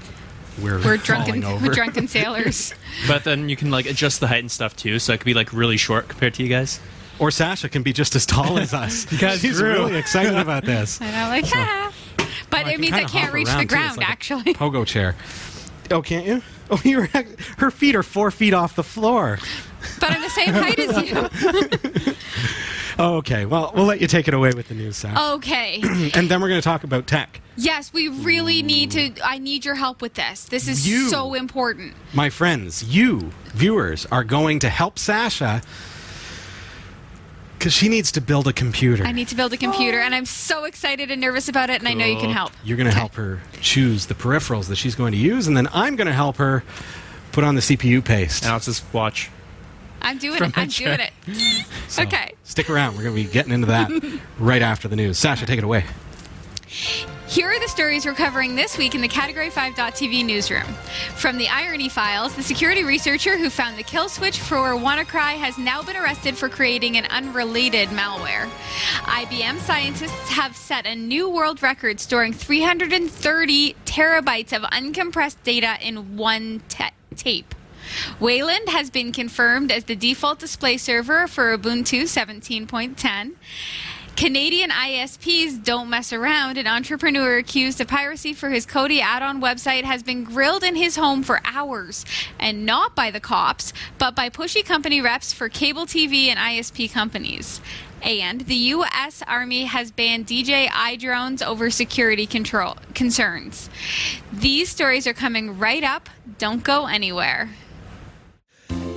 [0.62, 1.45] we're We're falling drunken.
[1.45, 1.66] over.
[1.66, 2.73] We're drunken sailors.
[3.07, 5.35] But then you can like adjust the height and stuff too, so it could be
[5.35, 6.81] like really short compared to you guys.
[7.19, 9.07] Or Sasha can be just as tall as us.
[9.12, 9.71] You guys She's grew.
[9.73, 11.01] really excited about this.
[11.01, 11.92] And I'm like, ha.
[12.51, 13.97] But I it can means I can't reach the ground.
[13.99, 14.55] like a actually.
[14.55, 15.14] Pogo chair.
[15.90, 16.42] Oh, can't you?
[16.71, 17.09] Oh, you're
[17.59, 19.38] her feet are four feet off the floor.
[20.01, 20.97] but I'm the same height as
[22.07, 22.14] you.
[22.99, 23.45] Oh, okay.
[23.45, 25.35] Well, we'll let you take it away with the news, Sasha.
[25.35, 25.83] Okay.
[26.15, 27.41] And then we're going to talk about tech.
[27.57, 29.13] Yes, we really need to.
[29.25, 30.45] I need your help with this.
[30.47, 31.09] This is You.
[31.09, 31.95] so important.
[32.15, 35.63] My friends, you viewers are going to help Sasha
[37.59, 39.05] because she needs to build a computer.
[39.05, 41.89] I need to build a computer, and I'm so excited and nervous about it, and
[41.89, 42.53] I know you can help.
[42.65, 45.69] You're going to help her choose the peripherals that she's going to use, and then
[45.73, 46.63] I'm going to help her
[47.33, 48.45] put on the CPU paste.
[48.45, 49.31] And I'll just watch.
[50.07, 50.57] I'm doing it.
[50.57, 51.12] I'm doing it.
[51.88, 52.33] So okay.
[52.42, 52.97] Stick around.
[52.97, 53.90] We're going to be getting into that
[54.38, 55.19] right after the news.
[55.19, 55.85] Sasha, take it away.
[57.29, 60.64] Here are the stories we're covering this week in the Category 5.tv newsroom.
[61.16, 65.59] From the Irony Files, the security researcher who found the kill switch for WannaCry has
[65.59, 68.49] now been arrested for creating an unrelated malware.
[69.03, 76.16] IBM scientists have set a new world record storing 330 terabytes of uncompressed data in
[76.16, 77.55] one ta- tape.
[78.21, 83.35] Wayland has been confirmed as the default display server for Ubuntu 17.10.
[84.17, 86.57] Canadian ISPs don't mess around.
[86.57, 90.75] An entrepreneur accused of piracy for his Kodi add on website has been grilled in
[90.75, 92.07] his home for hours,
[92.39, 96.91] and not by the cops, but by pushy company reps for cable TV and ISP
[96.91, 97.61] companies.
[98.03, 99.23] And the U.S.
[99.27, 103.69] Army has banned DJI drones over security control concerns.
[104.33, 106.09] These stories are coming right up.
[106.39, 107.51] Don't go anywhere.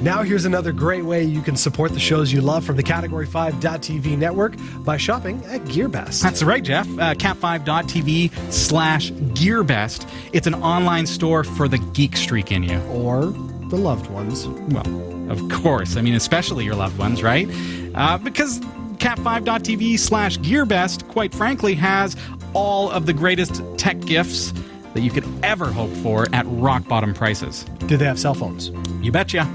[0.01, 3.27] Now, here's another great way you can support the shows you love from the Category
[3.27, 4.53] 5.tv network
[4.85, 6.21] by shopping at GearBest.
[6.23, 6.87] That's right, Jeff.
[6.87, 10.09] Uh, cat5.tv slash GearBest.
[10.31, 12.79] It's an online store for the geek streak in you.
[12.83, 13.25] or
[13.69, 14.47] the loved ones.
[14.47, 15.97] Well, of course.
[15.97, 17.49] I mean, especially your loved ones, right?
[17.93, 18.61] Uh, because
[18.99, 22.15] cat5.tv slash GearBest, quite frankly, has
[22.53, 24.53] all of the greatest tech gifts
[24.93, 27.63] that you could ever hope for at rock bottom prices.
[27.85, 28.71] Do they have cell phones?
[29.01, 29.47] You betcha.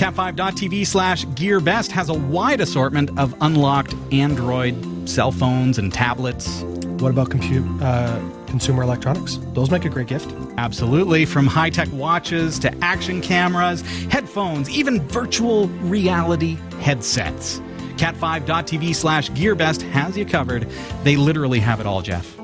[0.00, 6.62] Cat5.tv slash GearBest has a wide assortment of unlocked Android cell phones and tablets.
[7.00, 9.38] What about compute, uh, consumer electronics?
[9.52, 10.34] Those make a great gift.
[10.56, 11.26] Absolutely.
[11.26, 17.58] From high tech watches to action cameras, headphones, even virtual reality headsets.
[17.98, 20.66] Cat5.tv slash GearBest has you covered.
[21.02, 22.38] They literally have it all, Jeff.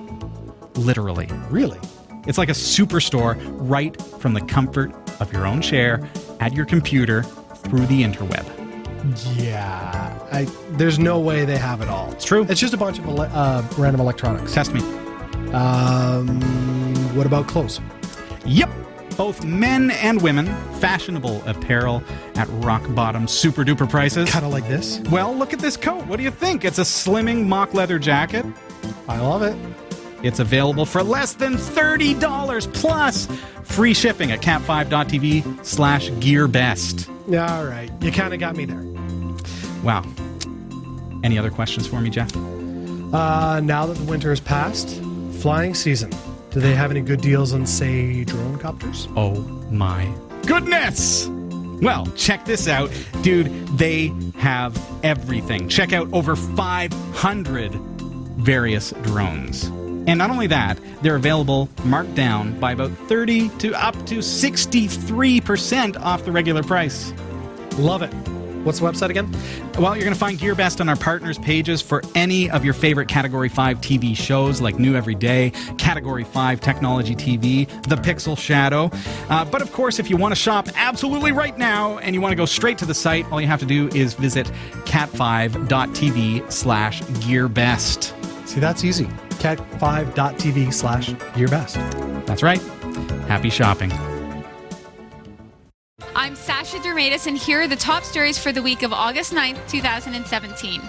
[0.75, 1.31] Literally.
[1.49, 1.81] Really?
[2.27, 6.07] It's like a superstore right from the comfort of your own chair
[6.39, 7.25] at your computer
[7.69, 8.45] through the interweb.
[9.37, 10.19] Yeah.
[10.33, 12.11] I, there's no way they have it all.
[12.13, 12.47] It's true.
[12.49, 14.53] It's just a bunch of ele- uh, random electronics.
[14.53, 14.81] Test me.
[15.53, 16.41] Um,
[17.15, 17.81] what about clothes?
[18.45, 18.71] Yep.
[19.17, 20.47] Both men and women,
[20.79, 22.03] fashionable apparel
[22.35, 24.29] at rock bottom super duper prices.
[24.31, 25.01] Kind of like this.
[25.11, 26.07] Well, look at this coat.
[26.07, 26.65] What do you think?
[26.65, 28.45] It's a slimming mock leather jacket.
[29.09, 29.57] I love it.
[30.23, 33.27] It's available for less than $30 plus
[33.65, 37.11] free shipping at cat5.tv slash gearbest.
[37.29, 37.91] Yeah, all right.
[38.03, 38.83] You kind of got me there.
[39.83, 40.05] Wow.
[41.25, 42.35] Any other questions for me, Jeff?
[42.37, 45.01] Uh, now that the winter has passed,
[45.41, 46.11] flying season.
[46.51, 49.09] Do they have any good deals on, say, drone copters?
[49.17, 49.35] Oh
[49.71, 50.11] my
[50.47, 51.29] goodness!
[51.83, 52.91] Well, check this out.
[53.23, 55.69] Dude, they have everything.
[55.69, 57.75] Check out over 500
[58.39, 59.71] various drones.
[60.07, 66.01] And not only that, they're available marked down by about 30 to up to 63%
[66.01, 67.13] off the regular price.
[67.79, 68.13] Love it.
[68.67, 69.31] What's the website again?
[69.79, 73.07] Well, you're going to find GearBest on our partners pages for any of your favorite
[73.07, 78.91] Category 5 TV shows like New Every Day, Category 5 Technology TV, The Pixel Shadow.
[79.31, 82.33] Uh, but of course, if you want to shop absolutely right now and you want
[82.33, 84.49] to go straight to the site, all you have to do is visit
[84.85, 88.49] cat5.tv slash GearBest.
[88.49, 89.09] See, that's easy.
[89.39, 92.27] cat5.tv slash GearBest.
[92.27, 92.63] That's right.
[93.29, 93.93] Happy shopping.
[96.15, 99.69] I'm Sasha Dermatis, and here are the top stories for the week of August 9th,
[99.69, 100.81] 2017.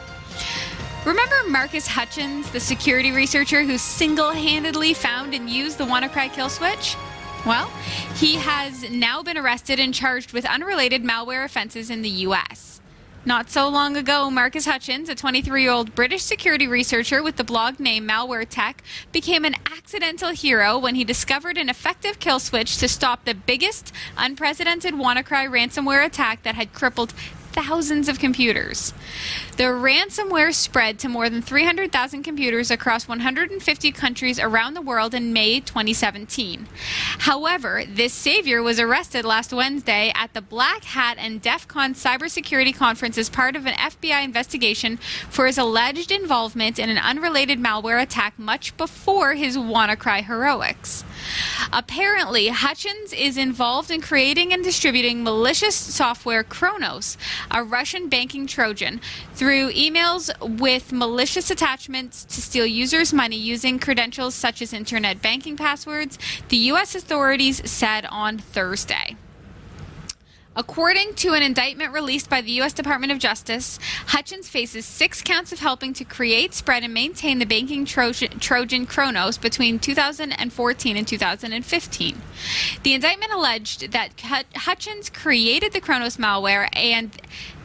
[1.05, 6.49] Remember Marcus Hutchins, the security researcher who single handedly found and used the WannaCry kill
[6.49, 6.95] switch?
[7.45, 7.67] Well,
[8.15, 12.76] he has now been arrested and charged with unrelated malware offenses in the U.S.
[13.27, 17.43] Not so long ago, Marcus Hutchins, a 23 year old British security researcher with the
[17.43, 22.77] blog name Malware Tech, became an accidental hero when he discovered an effective kill switch
[22.77, 27.13] to stop the biggest unprecedented WannaCry ransomware attack that had crippled
[27.57, 28.93] thousands of computers.
[29.57, 35.33] The ransomware spread to more than 300,000 computers across 150 countries around the world in
[35.33, 36.67] May 2017.
[37.19, 42.75] However, this savior was arrested last Wednesday at the Black Hat and DEF CON cybersecurity
[42.75, 47.99] conference as part of an FBI investigation for his alleged involvement in an unrelated malware
[47.99, 51.03] attack much before his WannaCry heroics.
[51.73, 57.17] Apparently, Hutchins is involved in creating and distributing malicious software Kronos,
[57.51, 59.01] a Russian banking Trojan,
[59.33, 65.57] through emails with malicious attachments to steal users' money using credentials such as internet banking
[65.57, 66.17] passwords,
[66.49, 66.95] the U.S.
[66.95, 69.15] authorities said on Thursday.
[70.57, 72.73] According to an indictment released by the U.S.
[72.73, 77.45] Department of Justice, Hutchins faces six counts of helping to create, spread, and maintain the
[77.45, 82.21] banking Trojan, Trojan Kronos between 2014 and 2015.
[82.81, 84.19] The indictment alleged that
[84.55, 87.11] Hutchins created the Kronos malware and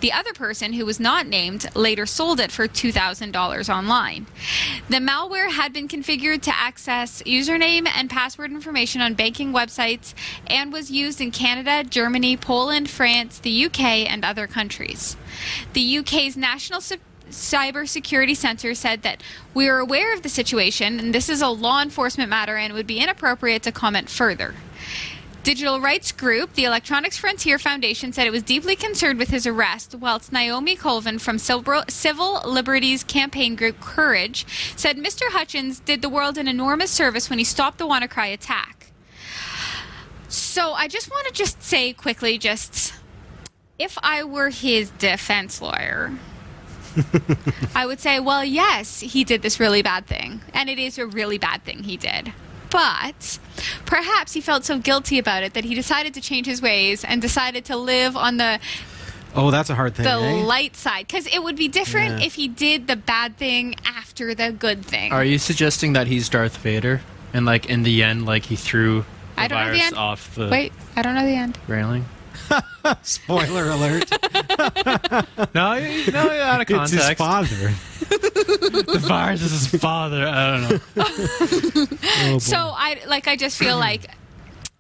[0.03, 4.27] The other person, who was not named, later sold it for $2,000 online.
[4.89, 10.13] The malware had been configured to access username and password information on banking websites
[10.49, 15.17] and was used in Canada, Germany, Poland, France, the UK, and other countries.
[15.73, 16.99] The UK's National Se-
[17.31, 19.23] Cybersecurity Center said that
[19.55, 22.89] we are aware of the situation and this is a law enforcement matter and would
[22.89, 24.57] be inappropriate to comment further.
[25.43, 29.93] Digital rights group, the Electronics Frontier Foundation, said it was deeply concerned with his arrest,
[29.97, 35.23] whilst Naomi Colvin from Civil Civil Liberties campaign group Courage said Mr.
[35.31, 38.93] Hutchins did the world an enormous service when he stopped the WannaCry attack.
[40.29, 42.95] So I just want to just say quickly, just
[43.81, 46.13] if I were his defense lawyer,
[47.75, 51.07] I would say, well, yes, he did this really bad thing, and it is a
[51.07, 52.33] really bad thing he did.
[52.73, 53.39] But
[53.87, 57.21] perhaps he felt so guilty about it that he decided to change his ways and
[57.23, 58.59] decided to live on the
[59.35, 60.05] Oh, that's a hard thing.
[60.05, 60.45] the eh?
[60.45, 62.27] light side because it would be different Yeah.
[62.27, 65.13] if he did the bad thing after the good thing.
[65.13, 67.01] Are you suggesting that he's Darth Vader,
[67.33, 69.05] and like in the end, like he threw
[69.37, 69.97] the I don't know the virus end.
[69.97, 71.59] off the Wait, I don't know the end.
[71.67, 72.05] railing?
[73.03, 74.11] Spoiler alert.
[75.55, 77.09] No, you- no, out of it's context.
[77.09, 77.47] his father.
[78.09, 80.27] the virus is his father.
[80.27, 81.87] I don't know.
[82.35, 84.11] Oh, So I like I just feel like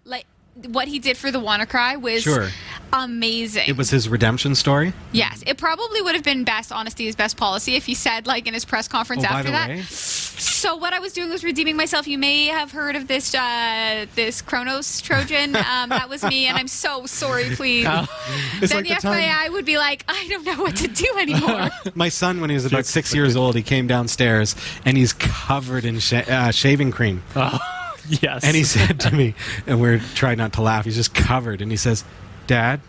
[0.05, 0.27] like
[0.69, 2.49] what he did for the WannaCry was Sure.
[2.93, 3.65] Amazing.
[3.69, 4.93] It was his redemption story.
[5.13, 8.47] yes, it probably would have been best honesty is best policy if he said like
[8.47, 9.69] in his press conference Oh, by after the that.
[9.71, 12.07] way, So what I was doing was redeeming myself.
[12.07, 15.57] You may have heard of this uh, this Kronos Trojan.
[15.73, 17.45] Um, that was me, and I'm so sorry.
[17.57, 17.87] Please.
[17.89, 20.89] it's then like the, the time FBI would be like, I don't know what to
[20.89, 21.71] do anymore.
[21.95, 25.85] my son, when he was about six years old, he came downstairs and he's covered
[25.85, 27.23] in sha- uh, shaving cream.
[27.37, 27.59] Oh.
[28.09, 28.45] yes.
[28.45, 29.35] And he said to me,
[29.67, 30.85] and we're trying not to laugh.
[30.85, 32.05] He's just covered, and he says,
[32.47, 32.81] "Dad,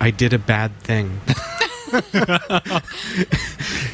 [0.00, 1.20] I did a bad thing."
[1.92, 2.02] and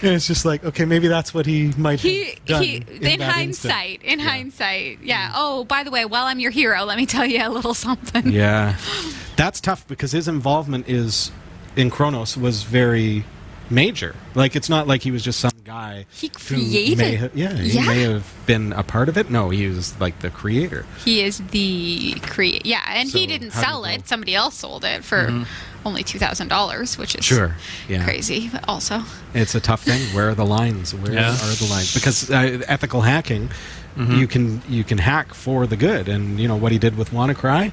[0.02, 3.18] it's just like, okay, maybe that's what he might he have done he in, in,
[3.18, 3.72] that instant.
[3.72, 5.28] hindsight, in hindsight, yeah.
[5.28, 5.36] Mm-hmm.
[5.36, 8.30] Oh, by the way, while I'm your hero, let me tell you a little something.
[8.30, 8.76] Yeah,
[9.36, 11.32] that's tough because his involvement is
[11.76, 13.24] in Kronos was very
[13.70, 14.14] major.
[14.34, 16.06] Like it's not like he was just some guy.
[16.10, 17.86] He who may created- ha- yeah, he Yeah.
[17.86, 19.30] may have been a part of it.
[19.30, 20.84] No, he was like the creator.
[21.04, 22.64] He is the create.
[22.66, 23.98] Yeah, and So he didn't sell it.
[23.98, 25.44] go- Somebody else sold it for
[25.84, 27.54] only two thousand dollars, which is Sure,
[27.88, 28.02] yeah.
[28.04, 28.48] crazy.
[28.52, 29.02] But also,
[29.34, 30.00] It's a tough thing.
[30.14, 30.94] Where are the lines?
[30.94, 31.32] Where Yeah.
[31.32, 31.92] are the lines?
[31.94, 33.50] Because uh, ethical hacking,
[33.96, 37.10] you can you can hack for the good, and you know what he did with
[37.12, 37.72] WannaCry,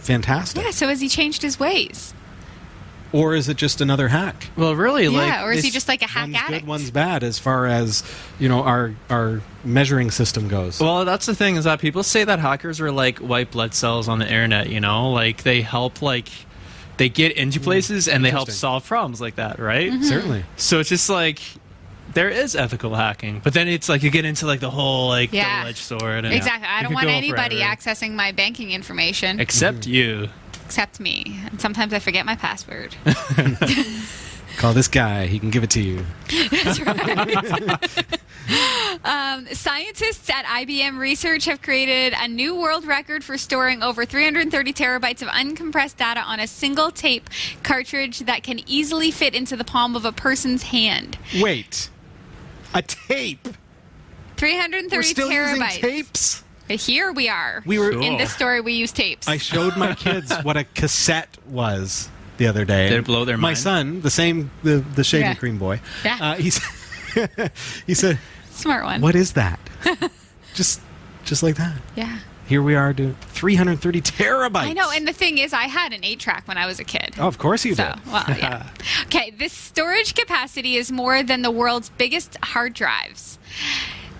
[0.00, 0.62] fantastic.
[0.64, 0.70] yeah.
[0.70, 2.12] So has he changed his ways?
[3.12, 4.48] Or is it just another hack?
[4.56, 6.60] well, really, like yeah, or is he just like a hack one's addict?
[6.62, 8.04] good, one's bad, as far as
[8.38, 10.78] you know our our measuring system goes.
[10.78, 14.08] Well, that's the thing is that people say that hackers are like white blood cells
[14.08, 14.68] on the internet.
[14.68, 16.28] You know, like they help like
[16.98, 19.90] they get into places and they help solve problems like that, right?
[19.90, 20.02] Mm-hmm.
[20.04, 20.44] Certainly.
[20.56, 21.40] So it's just like
[22.12, 25.32] there is ethical hacking, but then it's like you get into like the whole like
[25.32, 25.58] Yeah.
[25.60, 26.24] double-edged sword.
[26.24, 26.68] And Exactly.
[26.68, 27.74] I don't want anybody forever.
[27.76, 30.28] accessing my banking information except you.
[30.70, 31.40] Except me.
[31.50, 32.94] And sometimes I forget my password.
[34.56, 36.06] Call this guy; he can give it to you.
[36.48, 38.20] That's right.
[39.04, 44.72] um, scientists at IBM Research have created a new world record for storing over 330
[44.72, 47.28] terabytes of uncompressed data on a single tape
[47.64, 51.18] cartridge that can easily fit into the palm of a person's hand.
[51.40, 51.90] Wait,
[52.74, 53.48] a tape.
[54.36, 55.56] 330 We're still terabytes.
[55.56, 56.44] using tapes.
[56.76, 57.62] Here we are.
[57.66, 57.90] We were.
[57.92, 59.28] In this story, we use tapes.
[59.28, 62.88] I showed my kids what a cassette was the other day.
[62.90, 63.58] Did it blow their My mind?
[63.58, 65.34] son, the same, the the shaving Yeah.
[65.34, 65.80] cream boy.
[66.04, 66.18] Yeah.
[66.20, 66.60] Uh, he s-
[67.86, 68.18] he said,
[68.50, 69.00] Smart one.
[69.00, 69.58] "What is that?"
[70.54, 70.80] just
[71.24, 71.76] just like that.
[71.96, 72.18] Yeah.
[72.46, 74.56] Here we are doing 330 terabytes.
[74.56, 76.84] I know, and the thing is, I had an eight track when I was a
[76.84, 77.14] kid.
[77.16, 78.06] oh, of course you So, did.
[78.12, 78.66] well, yeah.
[79.04, 83.38] okay, this storage capacity is more than the world's biggest hard drives.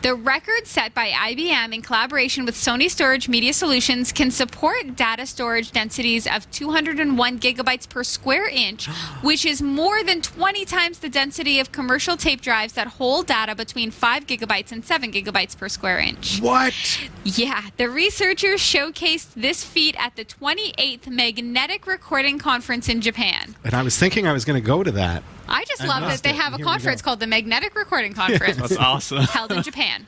[0.03, 5.27] The record set by IBM in collaboration with Sony Storage Media Solutions can support data
[5.27, 8.87] storage densities of 201 gigabytes per square inch,
[9.23, 13.55] which is more than 20 times the density of commercial tape drives that hold data
[13.55, 16.41] between 5 gigabytes and 7 gigabytes per square inch.
[16.41, 16.75] What?
[17.23, 23.55] Yeah, the researchers showcased this feat at the 28th Magnetic Recording Conference in Japan.
[23.65, 25.23] And I was thinking I was going to go to that.
[25.51, 26.37] I just I love that they it.
[26.37, 29.19] have a Here conference called the Magnetic Recording Conference That's awesome.
[29.25, 30.07] held in Japan.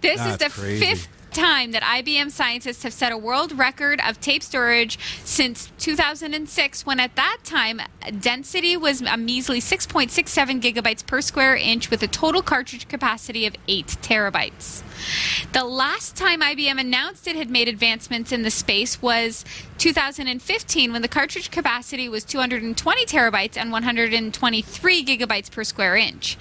[0.00, 0.84] This is the crazy.
[0.84, 6.86] fifth time that IBM scientists have set a world record of tape storage since 2006,
[6.86, 7.80] when at that time
[8.18, 13.54] density was a measly 6.67 gigabytes per square inch with a total cartridge capacity of
[13.68, 14.82] 8 terabytes.
[15.52, 19.44] The last time IBM announced it had made advancements in the space was
[19.78, 26.36] 2015 when the cartridge capacity was 220 terabytes and 123 gigabytes per square inch.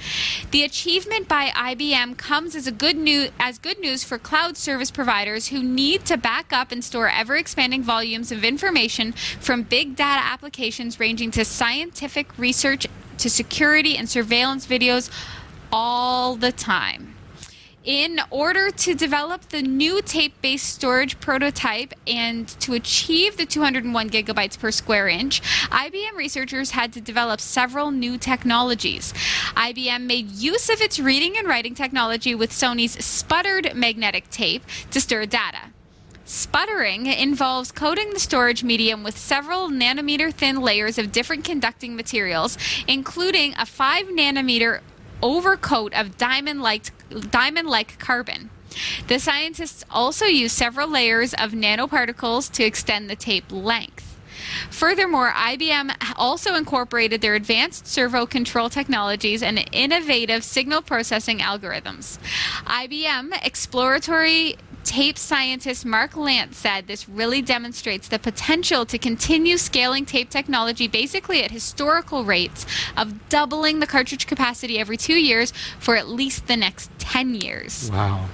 [0.52, 4.92] The achievement by IBM comes as a good news as good news for cloud service
[4.92, 9.96] providers who need to back up and store ever expanding volumes of information from big
[9.96, 12.88] data applications ranging to scientific research
[13.20, 15.12] to security and surveillance videos
[15.72, 17.17] all the time
[17.88, 24.10] in order to develop the new tape based storage prototype and to achieve the 201
[24.10, 29.14] gigabytes per square inch, IBM researchers had to develop several new technologies.
[29.56, 35.00] IBM made use of its reading and writing technology with Sony's sputtered magnetic tape to
[35.00, 35.72] store data.
[36.26, 42.58] Sputtering involves coating the storage medium with several nanometer thin layers of different conducting materials,
[42.86, 44.82] including a 5 nanometer
[45.22, 46.97] overcoat of diamond like
[47.30, 48.50] diamond like carbon.
[49.08, 54.18] The scientists also used several layers of nanoparticles to extend the tape length.
[54.70, 62.20] Furthermore, IBM also incorporated their advanced servo control technologies and innovative signal processing algorithms.
[62.66, 64.56] IBM exploratory
[64.88, 70.88] tape scientist Mark Lantz said this really demonstrates the potential to continue scaling tape technology
[70.88, 72.66] basically at historical rates
[72.96, 77.92] of doubling the cartridge capacity every two years for at least the next 10 years.
[77.92, 78.30] Wow.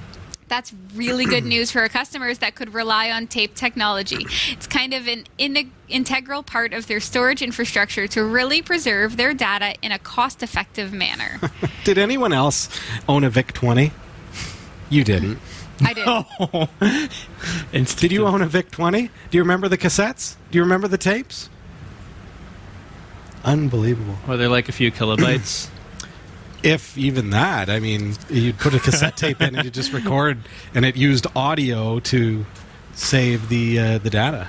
[0.48, 4.28] That's really good news for our customers that could rely on tape technology.
[4.50, 9.34] It's kind of an in- integral part of their storage infrastructure to really preserve their
[9.34, 11.40] data in a cost effective manner.
[11.84, 12.70] Did anyone else
[13.10, 13.92] own a VIC 20?
[14.92, 15.40] You didn't.
[15.82, 15.94] I
[17.72, 17.88] did.
[17.98, 19.02] Did you own a VIC 20?
[19.02, 20.36] Do you remember the cassettes?
[20.52, 21.50] Do you remember the tapes?
[23.44, 24.16] Unbelievable.
[24.28, 25.70] Were they like a few kilobytes?
[26.64, 30.38] If even that, I mean, you'd put a cassette tape in and you just record,
[30.74, 32.46] and it used audio to
[32.94, 34.48] save the uh, the data.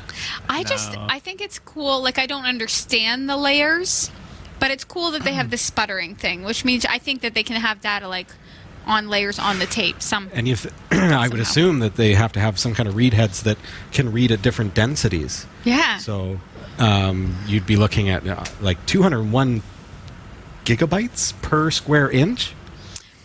[0.48, 2.00] I just I think it's cool.
[2.04, 4.12] Like I don't understand the layers,
[4.60, 7.42] but it's cool that they have the sputtering thing, which means I think that they
[7.42, 8.28] can have data like
[8.86, 10.02] on layers on the tape.
[10.02, 13.14] Some And if I would assume that they have to have some kind of read
[13.14, 13.56] heads that
[13.92, 15.46] can read at different densities.
[15.64, 15.98] yeah.
[15.98, 16.40] So
[16.78, 19.62] um, you'd be looking at uh, like 201
[20.64, 22.52] gigabytes per square inch.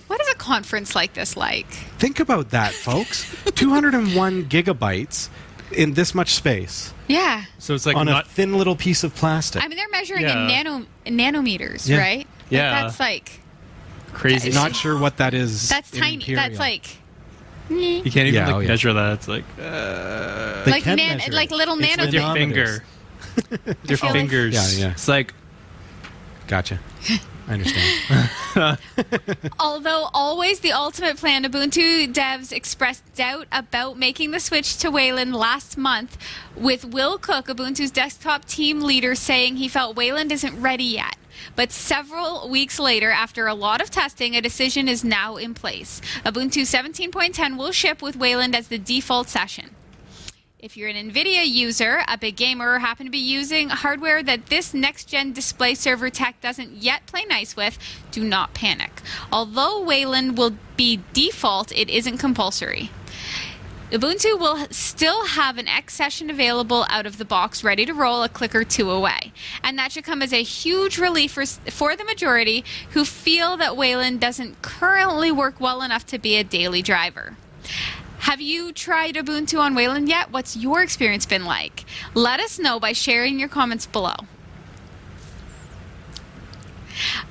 [0.07, 1.67] What is a conference like this like?
[1.67, 3.29] Think about that, folks.
[3.55, 5.29] 201 gigabytes
[5.71, 7.43] in this much space Yeah.
[7.59, 9.63] So it's like on a thin little piece of plastic.
[9.63, 10.41] I mean, they're measuring Yeah.
[10.41, 11.99] in nano nanometers, Yeah.
[11.99, 12.17] right?
[12.17, 12.81] Like, Yeah.
[12.83, 13.39] that's like
[14.13, 14.51] crazy.
[14.51, 15.69] Not sure what that is.
[15.69, 16.15] that's in tiny.
[16.15, 16.43] imperial.
[16.43, 16.85] That's like
[17.69, 18.67] you can't even Yeah, like, oh, yeah.
[18.67, 19.13] measure that.
[19.13, 21.55] It's like uh, They like can nan- measure like it.
[21.55, 22.05] little It's nano.
[22.05, 22.33] with your nanometers.
[22.37, 22.83] finger.
[23.87, 24.53] Your feel like- fingers.
[24.79, 24.91] Yeah, yeah.
[24.93, 25.33] It's like
[26.47, 26.79] Gotcha.
[27.47, 28.79] I understand.
[29.59, 35.35] Although always the ultimate plan, Ubuntu devs expressed doubt about making the switch to Wayland
[35.35, 36.17] last month,
[36.55, 41.15] with Will Cooke, Ubuntu's desktop team leader, saying he felt Wayland isn't ready yet.
[41.55, 46.01] But several weeks later, after a lot of testing, a decision is now in place.
[46.25, 49.75] Ubuntu 17.10 will ship with Wayland as the default session.
[50.59, 54.47] If you're an NVIDIA user, a big gamer, or happen to be using hardware that
[54.47, 57.77] this next gen display server tech doesn't yet play nice with,
[58.11, 59.01] do not panic.
[59.31, 62.91] Although Wayland will be default, it isn't compulsory.
[63.91, 68.21] Ubuntu will still have an X session available out of the box, ready to roll
[68.21, 69.33] a click or two away.
[69.63, 73.75] And that should come as a huge relief for, for the majority who feel that
[73.75, 77.35] Wayland doesn't currently work well enough to be a daily driver.
[78.19, 80.31] Have you tried Ubuntu on Wayland yet?
[80.31, 81.83] What's your experience been like?
[82.13, 84.17] Let us know by sharing your comments below.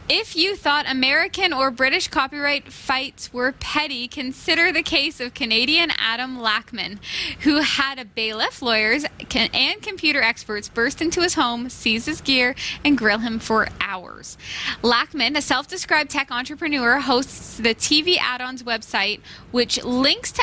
[0.09, 5.91] If you thought American or British copyright fights were petty, consider the case of Canadian
[5.99, 7.01] Adam Lackman,
[7.41, 9.05] who had a bailiff, lawyers,
[9.35, 12.55] and computer experts burst into his home, seize his gear,
[12.85, 14.39] and grill him for hours.
[14.83, 20.43] Lackman, a self described tech entrepreneur, hosts the TV add ons website, which links to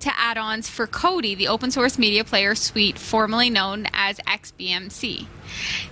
[0.00, 5.26] to add-ons for Kodi, the open source media player suite formerly known as XBMC.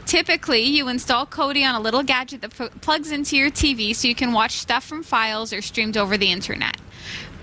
[0.07, 4.09] Typically, you install Kodi on a little gadget that pl- plugs into your TV so
[4.09, 6.81] you can watch stuff from files or streamed over the internet.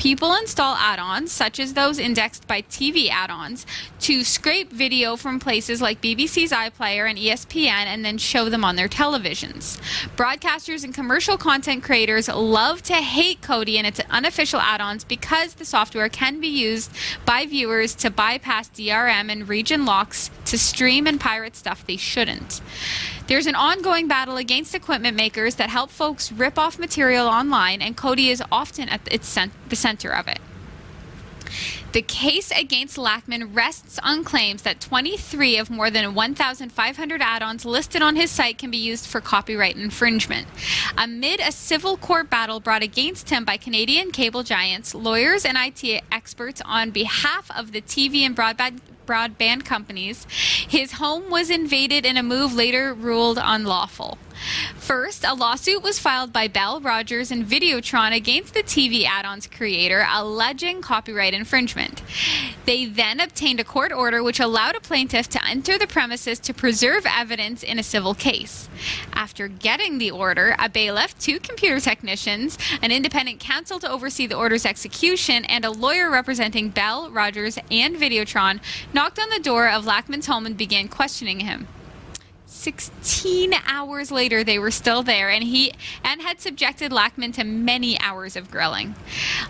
[0.02, 3.68] People install add ons, such as those indexed by TV add ons,
[4.00, 8.78] to scrape video from places like BBC's iPlayer and ESPN and then show them on
[8.78, 9.80] their televisions.
[10.16, 15.54] Broadcasters and commercial content creators love to hate Kodi and its unofficial add ons because
[15.54, 16.92] the software can be used
[17.24, 22.60] by viewers to bypass DRM and region locks to stream and pirate stuff they shouldn't.
[23.32, 27.96] There's an ongoing battle against equipment makers that help folks rip off material online, and
[27.96, 30.40] Kodi is often at the center of it.
[31.94, 37.66] The case against Lackman rests on claims that 23 of more than 1,500 add ons
[37.66, 40.48] listed on his site can be used for copyright infringement.
[40.98, 46.02] Amid a civil court battle brought against him by Canadian cable giants, lawyers, and IT
[46.14, 52.16] experts on behalf of the TV and broadband broadband companies, his home was invaded in
[52.16, 54.18] a move later ruled unlawful.
[54.76, 59.48] First, a lawsuit was filed by Bell, Rogers, and Videotron against the TV add ons
[59.48, 62.02] creator, alleging copyright infringement.
[62.66, 66.54] They then obtained a court order which allowed a plaintiff to enter the premises to
[66.54, 68.70] preserve evidence in a civil case.
[69.14, 74.38] After getting the order, a bailiff, two computer technicians, an independent counsel to oversee the
[74.38, 78.60] order's execution, and a lawyer representing Bell, Rogers, and Videotron
[78.94, 81.68] knocked on the door of Lackman's home and began questioning him.
[82.62, 88.00] 16 hours later they were still there and he and had subjected Lackman to many
[88.00, 88.94] hours of grilling.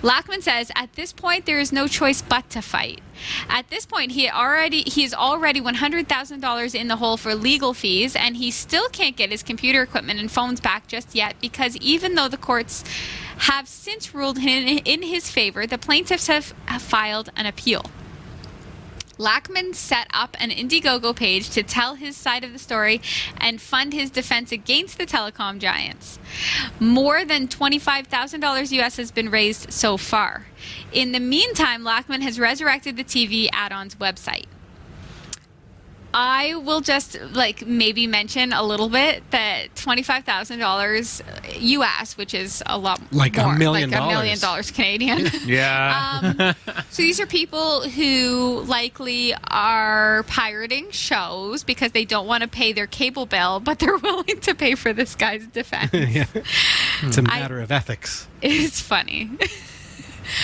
[0.02, 3.02] Lackman says at this point there is no choice but to fight.
[3.50, 8.16] At this point he already he is already $100,000 in the hole for legal fees
[8.16, 12.16] and he still can't get his computer equipment and phones back just yet because even
[12.16, 12.86] though the courts
[13.40, 17.84] have since ruled in, in his favor, the plaintiffs have filed an appeal.
[19.22, 23.00] Lackman set up an Indiegogo page to tell his side of the story
[23.38, 26.18] and fund his defense against the telecom giants.
[26.80, 30.48] More than $25,000 US has been raised so far.
[30.92, 34.46] In the meantime, Lackman has resurrected the TV add ons website.
[36.14, 41.22] I will just like maybe mention a little bit that twenty five thousand dollars
[41.60, 44.42] US, which is a lot Like a million like a million dollars.
[44.42, 45.28] dollars Canadian.
[45.46, 46.20] Yeah.
[46.38, 46.56] Um,
[46.92, 52.74] so these are people who likely are pirating shows because they don't want to pay
[52.74, 55.92] their cable bill, but they're willing to pay for this guy's defense.
[57.04, 58.28] It's a matter of ethics.
[58.42, 59.30] It's funny.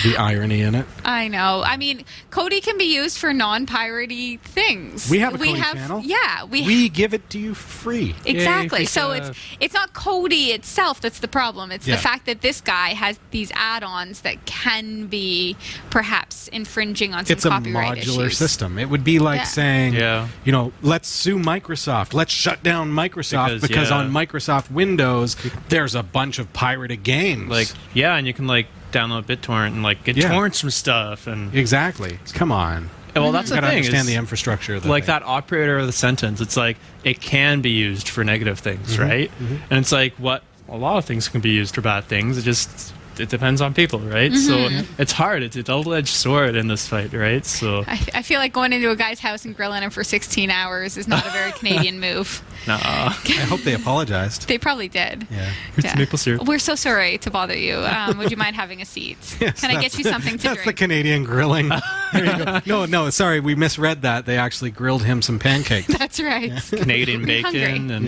[0.04, 0.86] The irony in it.
[1.04, 1.62] I know.
[1.64, 5.10] I mean, Kodi can be used for non-piratey things.
[5.10, 6.00] We have a Kodi channel.
[6.04, 8.14] Yeah, we, We give it to you free.
[8.24, 8.80] exactly.
[8.80, 9.28] free so stuff.
[9.30, 11.70] it's it's not Kodi itself that's the problem.
[11.72, 11.96] It's Yeah.
[11.96, 15.56] the fact that this guy has these add-ons that can be
[15.90, 18.36] perhaps infringing on some It's a modular issues.
[18.38, 18.78] system.
[18.78, 19.44] It would be like Yeah.
[19.44, 20.28] saying, Yeah.
[20.44, 22.14] you know, let's sue Microsoft.
[22.14, 23.96] Let's shut down Microsoft because, Because, yeah.
[23.98, 25.36] on Microsoft Windows,
[25.68, 27.48] there's a bunch of pirated games.
[27.50, 30.28] like yeah, and you can like download BitTorrent and like get Yeah.
[30.32, 32.18] torrents from stuff and exactly.
[32.34, 32.90] Come on.
[33.14, 35.14] well that's You the thing understand the infrastructure the like thing.
[35.14, 39.02] that operator of the sentence it's like it can be used for negative things Mm-hmm.
[39.02, 39.30] right
[39.70, 42.42] and it's like what a lot of things can be used for bad things it
[42.42, 46.86] just it depends on people right so it's hard it's a double-edged sword in this
[46.86, 49.90] fight right so I, I feel like going into a guy's house and grilling him
[49.90, 52.42] for 16 hours is not a very Canadian move.
[52.66, 52.78] nah.
[52.82, 53.10] I
[53.48, 54.48] hope they apologized.
[54.48, 55.26] They probably did.
[55.30, 55.50] Yeah.
[55.74, 56.44] Here's the maple syrup.
[56.46, 57.76] We're so sorry to bother you.
[57.98, 59.18] Um, would you mind having a seat?
[59.40, 60.72] Yes, Can I get you something to That's the?
[60.72, 61.68] Canadian grilling.
[62.12, 62.60] there you go.
[62.66, 64.24] No, no, sorry, we misread that.
[64.24, 65.88] They actually grilled him some pancakes.
[65.98, 66.52] That's right.
[66.70, 68.06] Canadian I'm bacon and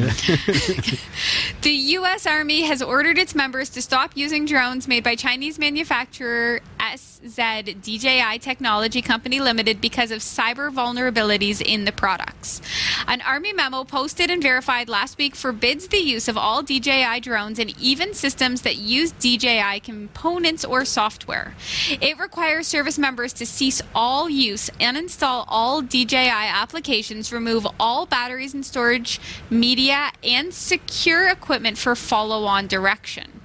[1.63, 2.27] The U.S.
[2.27, 7.37] Army has ordered its members to stop using drones made by Chinese manufacturer SZ
[7.83, 12.61] DJI Technology Company Limited because of cyber vulnerabilities in the products.
[13.07, 17.59] An Army memo posted and verified last week forbids the use of all DJI drones
[17.59, 21.55] and even systems that use DJI components or software.
[21.89, 28.07] It requires service members to cease all use, and uninstall all DJI applications, remove all
[28.07, 29.21] batteries and storage
[29.51, 33.40] media, and secure equipment for follow on direction.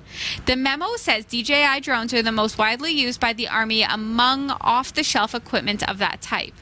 [0.45, 4.93] The memo says DJI drones are the most widely used by the Army among off
[4.93, 6.53] the shelf equipment of that type.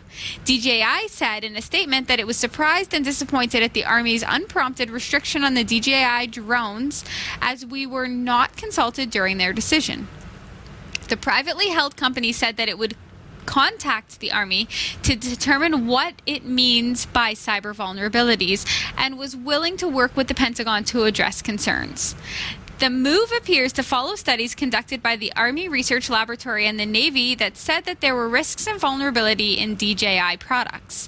[0.45, 4.89] DJI said in a statement that it was surprised and disappointed at the Army's unprompted
[4.89, 7.03] restriction on the DJI drones
[7.41, 10.07] as we were not consulted during their decision.
[11.09, 12.95] The privately held company said that it would
[13.45, 14.67] contact the Army
[15.03, 18.65] to determine what it means by cyber vulnerabilities
[18.97, 22.15] and was willing to work with the Pentagon to address concerns.
[22.83, 27.33] The move appears to follow studies conducted by the Army Research Laboratory and the Navy
[27.33, 31.07] that said that there were risks and vulnerability in DJI products.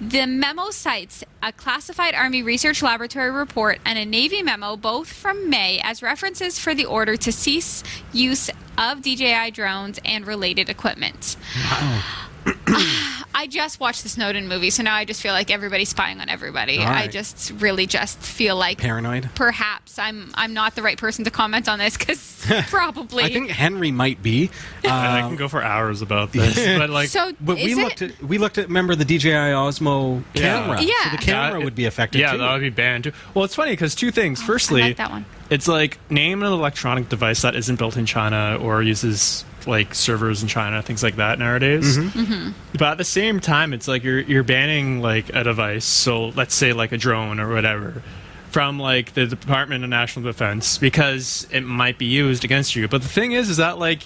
[0.00, 5.50] The memo cites a classified Army Research Laboratory report and a Navy memo, both from
[5.50, 7.82] May, as references for the order to cease
[8.12, 8.48] use
[8.78, 11.36] of DJI drones and related equipment.
[13.40, 16.28] I just watched the Snowden movie, so now I just feel like everybody's spying on
[16.28, 16.78] everybody.
[16.78, 19.30] All I just really just feel like Paranoid?
[19.34, 23.24] Perhaps I'm I'm not the right person to comment on this because probably.
[23.24, 24.50] I think Henry might be.
[24.84, 27.32] And I Um, can go for hours about this, but like, so.
[27.40, 30.42] but we looked it, at we looked at remember the DJI Osmo Yeah.
[30.42, 30.82] camera.
[30.82, 31.04] Yeah.
[31.04, 32.38] So the camera Yeah, would be affected yeah, too.
[32.38, 33.12] that would be banned too.
[33.32, 34.40] Well, it's funny because two things.
[34.40, 35.24] Oh, I Firstly, like that one.
[35.48, 40.42] it's like name an electronic device that isn't built in China or uses like servers
[40.42, 41.98] in China, things like that nowadays.
[41.98, 42.50] Mm-hmm.
[42.78, 45.84] But at the same time, it's like you're you're banning like a device.
[45.84, 48.02] So let's say like a drone or whatever
[48.50, 52.88] from like the Department of National Defense because it might be used against you.
[52.88, 54.02] But the thing is, is that like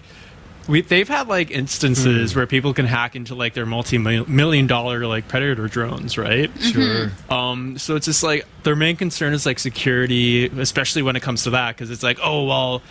[0.69, 2.39] we they've had like instances Hmm.
[2.39, 6.51] where people can hack into like their multi-million dollar like predator drones, right?
[6.61, 7.11] Sure.
[7.31, 11.45] Um, so it's just like their main concern is like security, especially when it comes
[11.45, 12.83] to that, because it's like, oh well,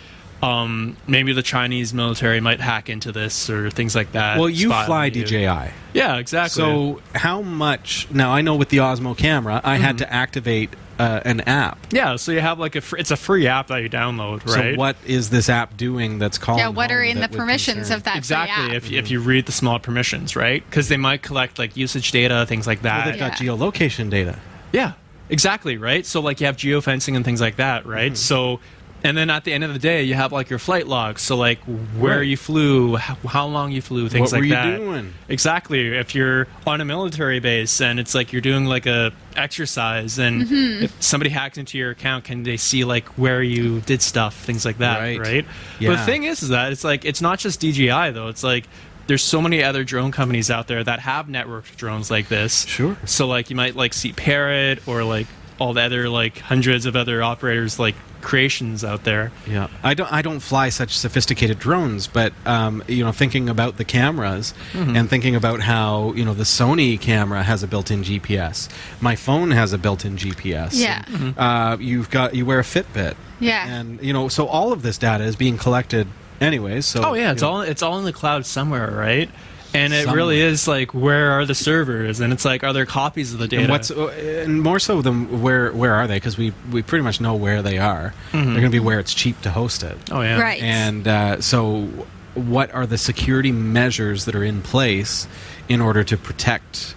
[0.42, 4.38] um, maybe the Chinese military might hack into this or things like that.
[4.38, 5.24] Well, you fly you.
[5.24, 5.70] DJI.
[5.94, 6.50] Yeah, exactly.
[6.62, 8.08] So how much?
[8.10, 11.78] Now I know with the Osmo camera, I had to activate uh, an app.
[11.90, 14.74] yeah, so you have like a fr- it's a free app that you download, right?
[14.74, 16.60] So what is this app doing that's calling?
[16.60, 18.64] yeah, what are in the permissions concern- of that free Exactly.
[18.66, 18.72] app?
[18.74, 20.64] If, if you read the small permissions, right?
[20.64, 23.06] Because they might collect like usage data, things like Well, that.
[23.10, 23.48] they've got Yeah.
[23.52, 24.38] geolocation data.
[24.72, 24.92] Yeah,
[25.30, 26.06] exactly, right?
[26.06, 28.12] So like you have geofencing and things like that, right?
[28.12, 28.16] Mm-hmm.
[28.16, 28.60] So
[29.04, 31.22] and then at the end of the day, you have like your flight logs.
[31.22, 31.58] So like
[31.98, 32.26] where Right.
[32.26, 34.48] you flew, how, how long you flew, things like that.
[34.48, 35.00] What like were you that.
[35.02, 35.14] doing?
[35.28, 35.88] Exactly.
[35.96, 40.42] If you're on a military base and it's like you're doing like a exercise and
[40.42, 40.84] Mm-hmm.
[40.84, 44.64] if somebody hacks into your account, can they see like where you did stuff, things
[44.64, 45.20] like that, Right.
[45.20, 45.46] right?
[45.78, 45.90] Yeah.
[45.90, 48.28] But the thing is, is that it's like it's not just DJI though.
[48.28, 48.64] It's like
[49.06, 52.64] there's so many other drone companies out there that have networked drones like this.
[52.66, 52.96] Sure.
[53.04, 55.26] So like you might like see Parrot or like
[55.58, 57.94] all the other like hundreds of other operators like
[58.24, 59.30] creations out there.
[59.46, 60.12] Yeah, I don't.
[60.12, 64.96] I don't fly such sophisticated drones, but um, you know, thinking about the cameras Mm-hmm.
[64.96, 68.68] and thinking about how you know the Sony camera has a built-in GPS.
[69.00, 70.70] My phone has a built-in GPS.
[70.74, 71.04] Yeah.
[71.36, 73.14] Uh, you've got you wear a Fitbit.
[73.38, 73.66] Yeah.
[73.68, 76.06] And you know, so all of this data is being collected
[76.40, 76.86] anyways.
[76.86, 79.28] So Oh yeah, it's you know, all it's all in the cloud somewhere, right?
[79.74, 80.16] And it Somewhere.
[80.16, 82.20] really is like where are the servers?
[82.20, 83.64] And it's like are there copies of the data?
[83.64, 86.14] And what's uh, and more so than where where are they?
[86.14, 88.14] Because we we pretty much know where they are.
[88.32, 89.98] They're going to be where it's cheap to host it.
[90.12, 90.62] oh yeah, Right.
[90.62, 91.88] And uh, so,
[92.34, 95.26] what are the security measures that are in place
[95.68, 96.94] in order to protect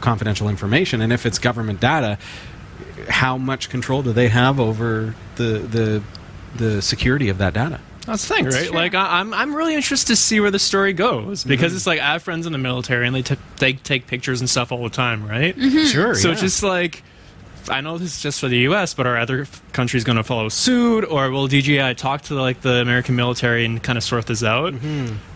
[0.00, 1.00] confidential information?
[1.00, 2.18] And if it's government data,
[3.08, 6.02] how much control do they have over the the
[6.54, 7.80] the security of that data?
[8.06, 8.72] That's the thing, right?
[8.72, 12.00] Like I, I'm I'm really interested to see where the story goes because it's like
[12.00, 14.82] I have friends in the military and they t- they take pictures and stuff all
[14.84, 15.54] the time, right?
[15.86, 16.14] Sure.
[16.14, 16.32] So yeah.
[16.32, 17.02] it's just like
[17.68, 20.22] I know this is just for the U.S., but are other f- countries going to
[20.22, 24.26] follow suit, or will DJI talk to like the American military and kind of sort
[24.26, 24.72] this out?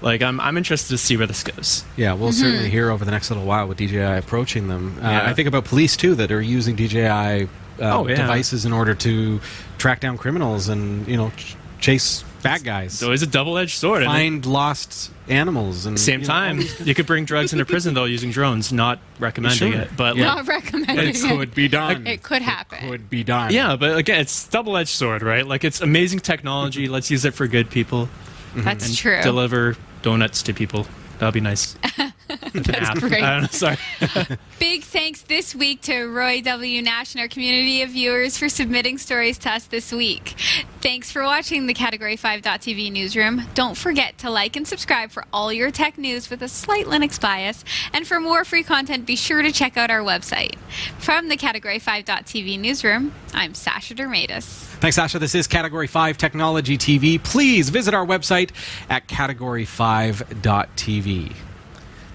[0.00, 1.84] Like I'm I'm interested to see where this goes.
[1.96, 4.96] Yeah, we'll certainly hear over the next little while with DJI approaching them.
[5.02, 5.28] Uh, Yeah.
[5.28, 7.48] I think about police too that are using DJI uh,
[7.80, 8.14] Oh, yeah.
[8.14, 9.40] devices in order to
[9.78, 14.04] track down criminals and you know ch- chase bad guys, So it's a double-edged sword.
[14.04, 18.04] find lost animals, and Same you know, time, you could bring drugs into prison though
[18.04, 18.72] using drones.
[18.72, 19.80] Not recommending Sure.
[19.82, 20.34] it, but Yeah.
[20.34, 21.28] like, Not recommending It it.
[21.28, 22.06] could be done.
[22.06, 22.78] It could happen.
[22.84, 23.52] It could be done.
[23.52, 25.46] yeah, but again, it's double-edged sword, right?
[25.46, 26.88] Like it's amazing technology.
[26.88, 28.08] Let's use it for good people.
[28.56, 29.20] That's and true.
[29.22, 30.86] Deliver donuts to people.
[31.18, 31.76] That'd be nice.
[32.54, 33.22] That's great.
[33.22, 33.76] I don't know, sorry.
[34.58, 36.82] Big thanks this week to Roy W.
[36.82, 40.34] Nash and our community of viewers for submitting stories to us this week.
[40.80, 43.42] Thanks for watching the Category 5.tv newsroom.
[43.54, 47.20] Don't forget to like and subscribe for all your tech news with a slight Linux
[47.20, 47.64] bias.
[47.92, 50.56] And for more free content, be sure to check out our website.
[50.98, 54.70] From the Category 5.tv newsroom, I'm Sasha Dermatis.
[54.80, 55.18] Thanks, Sasha.
[55.18, 57.22] This is Category 5 Technology TV.
[57.22, 58.50] Please visit our website
[58.88, 61.34] at category5.tv.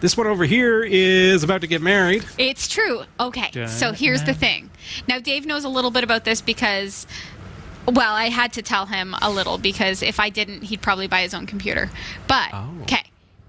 [0.02, 2.26] This one over here is about to get married.
[2.38, 3.04] It's true.
[3.20, 4.70] Okay, so here's the thing.
[5.08, 7.08] Now, Dave knows a little bit about this because,
[7.88, 11.22] well, I had to tell him a little because if I didn't, he'd probably buy
[11.22, 11.90] his own computer.
[12.28, 12.70] But, Oh.
[12.82, 13.04] okay,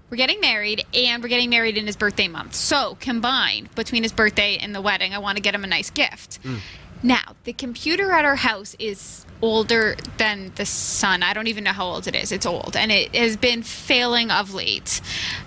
[0.09, 2.55] we're getting married and we're getting married in his birthday month.
[2.55, 5.89] So, combined between his birthday and the wedding, I want to get him a nice
[5.89, 6.41] gift.
[6.43, 6.59] Mm.
[7.03, 11.21] Now, the computer at our house is older than the sun.
[11.21, 12.31] I don't even know how old it is.
[12.31, 15.01] It's old, and it has been failing of late.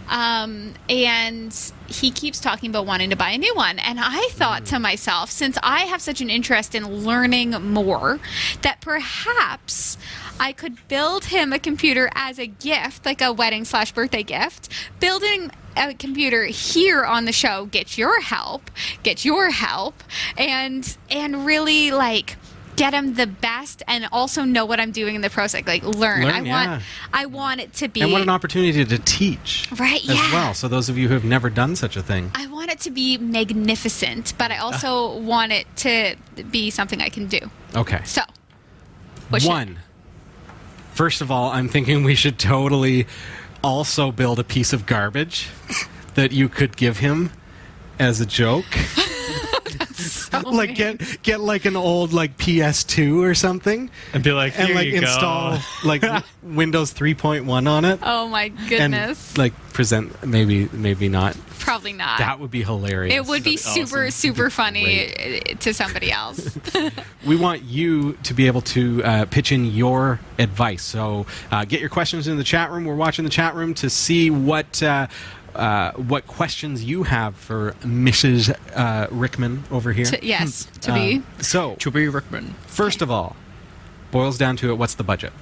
[0.09, 3.79] Um, and he keeps talking about wanting to buy a new one.
[3.79, 8.21] And I thought to myself, since I have such an interest in learning more,
[8.63, 9.99] that perhaps
[10.39, 14.69] I could build him a computer as a gift, like a wedding slash birthday gift,
[15.01, 18.71] building a computer here on the show, get your help,
[19.03, 20.03] get your help,
[20.37, 22.37] and and really like
[22.81, 25.67] get them the best and also know what I'm doing in the process.
[25.67, 26.23] Like learn.
[26.23, 26.71] Learn, I yeah.
[26.71, 29.69] want I want it to be And what an opportunity to teach.
[29.79, 30.33] Right, As yeah.
[30.33, 30.55] well.
[30.55, 32.31] So those of you who have never done such a thing.
[32.35, 34.65] I want it to be magnificent, but I ah.
[34.65, 36.17] also want it to
[36.51, 37.51] be something I can do.
[37.77, 38.01] Okay.
[38.05, 38.23] So,
[39.29, 39.79] One.
[40.95, 43.07] First of all, I'm thinking we should totally
[43.63, 45.49] also build a piece of garbage
[46.15, 47.31] that you could give him
[47.99, 48.67] as a joke.
[50.33, 50.75] like mean.
[50.77, 54.99] get get like an old like PS2 or something And be like, and like you
[54.99, 55.63] install go.
[55.85, 56.03] like
[56.43, 59.37] Windows 3.1 on it Oh my and goodness!
[59.39, 61.37] like present maybe maybe not.
[61.61, 62.19] Probably not.
[62.19, 63.15] That would be hilarious.
[63.15, 64.11] it would be That'd be super awesome.
[64.11, 66.59] super funny uh, to somebody else.
[67.27, 70.83] we want you to be able to uh, pitch in your advice.
[70.83, 72.85] So uh, get your questions in the chat room.
[72.87, 74.83] We're watching the chat room to see what.
[74.83, 75.07] Uh,
[75.55, 78.55] uh, what questions you have for Mrs.
[78.75, 80.05] Uh, Rickman over here?
[80.07, 81.23] to, yes, to Uh, be.
[81.41, 82.55] so, Chubby Rickman.
[82.67, 83.37] first of all,
[84.11, 84.75] boils down to it.
[84.79, 85.33] What's the budget?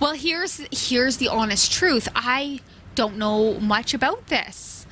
[0.00, 2.08] Well, here's here's the honest truth.
[2.14, 2.60] I
[2.94, 4.84] don't know much about this.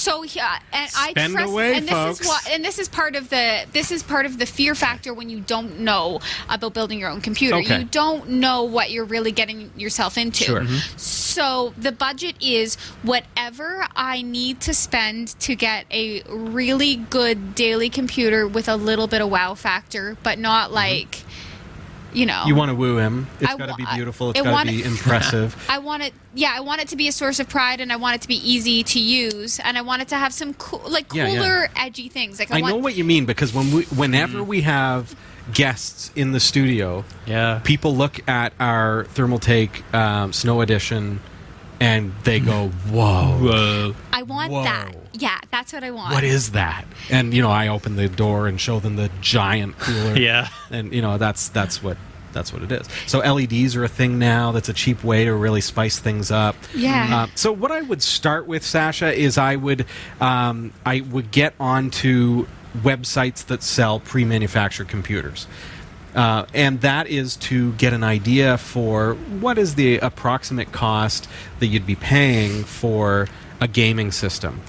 [0.00, 2.20] So yeah, and I Spend trust, away, and this folks.
[2.20, 5.12] is what, and this is part of the this is part of the fear factor
[5.12, 7.56] when you don't know about building your own computer.
[7.56, 7.80] Okay.
[7.80, 10.44] You don't know what you're really getting yourself into.
[10.44, 10.60] Sure.
[10.60, 10.96] Mm-hmm.
[10.96, 17.90] So the budget is whatever I need to spend to get a really good daily
[17.90, 20.76] computer with a little bit of wow factor, but not mm-hmm.
[20.76, 21.24] like,
[22.12, 22.44] you know.
[22.46, 23.26] You want to woo him.
[23.40, 24.30] it's got to be beautiful.
[24.30, 25.56] It's I got to be impressive.
[25.68, 26.12] I want it.
[26.34, 28.28] Yeah, I want it to be a source of pride, and I want it to
[28.28, 31.66] be easy to use, and I want it to have some cool, like cooler, yeah.
[31.76, 32.38] edgy things.
[32.38, 35.14] Like I, I want, know what you mean because when we, whenever we have
[35.52, 37.60] guests in the studio, Yeah.
[37.64, 41.20] people look at our Thermaltake um, Snow Edition
[41.80, 43.94] and they go, "Whoa, Whoa.
[44.12, 44.62] I want Whoa.
[44.64, 44.92] that.
[45.12, 46.14] Yeah, that's what I want.
[46.14, 49.78] what is that?" And you know, I open the door and show them the giant
[49.78, 50.16] cooler.
[50.20, 50.48] Yeah.
[50.70, 51.96] and you know, that's that's what
[52.32, 52.86] that's what it is.
[53.06, 54.52] So LEDs are a thing now.
[54.52, 56.54] That's a cheap way to really spice things up.
[56.74, 57.22] Yeah.
[57.24, 59.84] Uh, so what I would start with, Sasha, is I would
[60.20, 62.46] um, I would get onto
[62.82, 65.48] websites that sell pre-manufactured computers.
[66.14, 71.28] Uh, and that is to get an idea for what is the approximate cost
[71.60, 73.28] that you'd be paying for
[73.60, 74.60] a gaming system.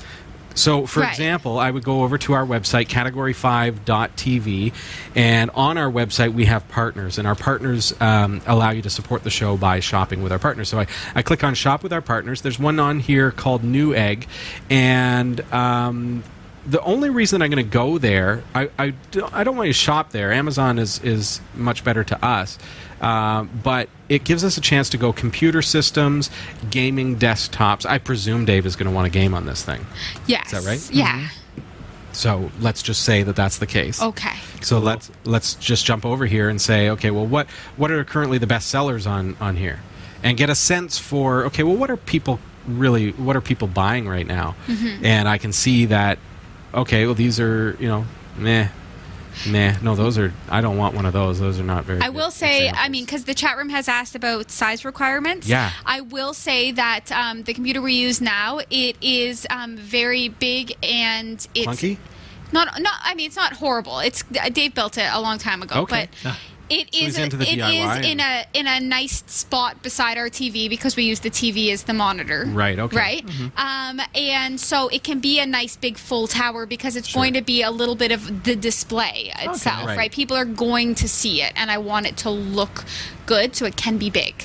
[0.54, 1.10] So, for Right.
[1.10, 4.74] example, I would go over to our website, category5.tv,
[5.16, 9.24] and on our website we have partners, and our partners um, allow you to support
[9.24, 10.68] the show by shopping with our partners.
[10.70, 12.42] So I, I click on Shop with Our Partners.
[12.42, 14.26] There's one on here called Newegg,
[14.70, 16.24] and um,
[16.66, 19.74] the only reason I'm going to go there, I, I, don't, I don't want to
[19.74, 20.32] shop there.
[20.32, 22.58] Amazon is, is much better to us.
[23.00, 26.30] Uh, but it gives us a chance to go computer systems,
[26.70, 27.84] gaming desktops.
[27.86, 29.86] I presume Dave is going to want a game on this thing.
[30.28, 30.54] yes.
[30.54, 30.90] is that right?
[30.96, 31.30] Yeah.
[32.14, 34.02] So let's just say that that's the case.
[34.02, 34.36] Okay.
[34.62, 38.38] So let's let's just jump over here and say, okay, well, what what are currently
[38.38, 39.80] the best sellers on on here,
[40.22, 44.08] and get a sense for, okay, well, what are people really, what are people buying
[44.10, 45.06] right now, Mm-hmm.
[45.06, 46.20] and I can see that,
[46.74, 48.06] okay, well, these are you know,
[48.38, 48.68] meh,
[49.48, 49.78] meh.
[49.82, 50.34] No, those are.
[50.50, 51.40] I don't want one of those.
[51.40, 52.02] Those are not very.
[52.02, 55.48] I will say, I mean, because the chat room has asked about size requirements.
[55.48, 55.72] Yeah.
[55.86, 60.76] I will say that um, the computer we use now it is um, very big
[60.84, 61.98] and it's clunky.
[62.52, 63.00] not not.
[63.04, 64.00] I mean, it's not horrible.
[64.00, 66.10] It's Dave built it a long time ago, Okay.
[66.24, 66.38] but.
[66.72, 70.70] It So is the it is in a in a nice spot beside our TV
[70.70, 72.46] because we use the TV as the monitor.
[72.48, 73.22] Right, okay.
[73.22, 73.48] Mm-hmm.
[73.58, 73.90] Right.
[73.90, 77.42] Um, and so it can be a nice big full tower because it's going to
[77.42, 79.88] be a little bit of the display itself.
[79.88, 79.98] right.
[79.98, 80.12] right.
[80.12, 82.86] People are going to see it, and I want it to look
[83.26, 84.36] good, so it can be big.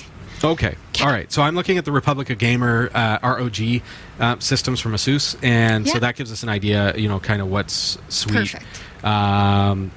[0.42, 0.76] Okay.
[1.00, 1.30] All right.
[1.32, 3.82] So I'm looking at the Republica Gamer uh, ROG
[4.20, 7.48] uh, systems from Asus, and so that gives us an idea, you know, kind of
[7.48, 8.52] what's sweet.
[8.52, 9.04] Perfect.
[9.04, 9.90] Um,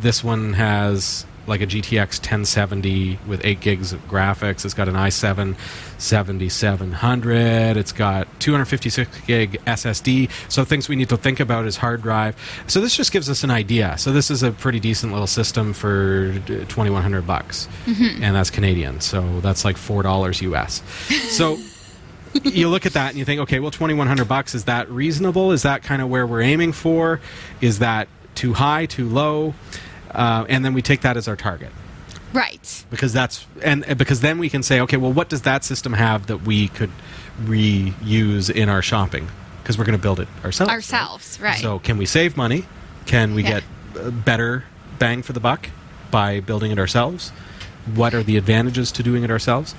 [0.00, 4.64] this one has like a GTX 1070 with 8 gigs of graphics.
[4.64, 5.56] It's got an i7
[5.98, 7.76] 7700.
[7.76, 10.30] It's got 256 gig SSD.
[10.48, 12.36] So things we need to think about is hard drive.
[12.66, 13.96] So this just gives us an idea.
[13.98, 17.68] So this is a pretty decent little system for 2100 bucks.
[17.86, 18.22] Mm-hmm.
[18.22, 19.00] And that's Canadian.
[19.00, 20.82] So that's like $4 US.
[21.30, 21.58] So
[22.44, 24.90] you look at that and you think, okay, well, twenty one hundred bucks is that
[24.90, 25.52] reasonable?
[25.52, 27.20] Is that kind of where we're aiming for?
[27.60, 29.54] Is that too high, too low?
[30.14, 31.70] Uh, and then we take that as our target
[32.32, 32.84] Right.
[32.90, 36.26] because that's and because then we can say, okay, well, what does that system have
[36.26, 36.90] that we could
[37.42, 39.28] reuse in our shopping?
[39.62, 40.72] Because we're going to build it ourselves.
[40.72, 41.38] Ourselves.
[41.40, 41.58] Right.
[41.60, 42.64] So can we save money?
[43.06, 43.60] Can we Yeah.
[43.94, 44.64] get better
[44.98, 45.70] bang for the buck
[46.10, 47.30] by building it ourselves?
[47.94, 49.74] What are the advantages to doing it ourselves?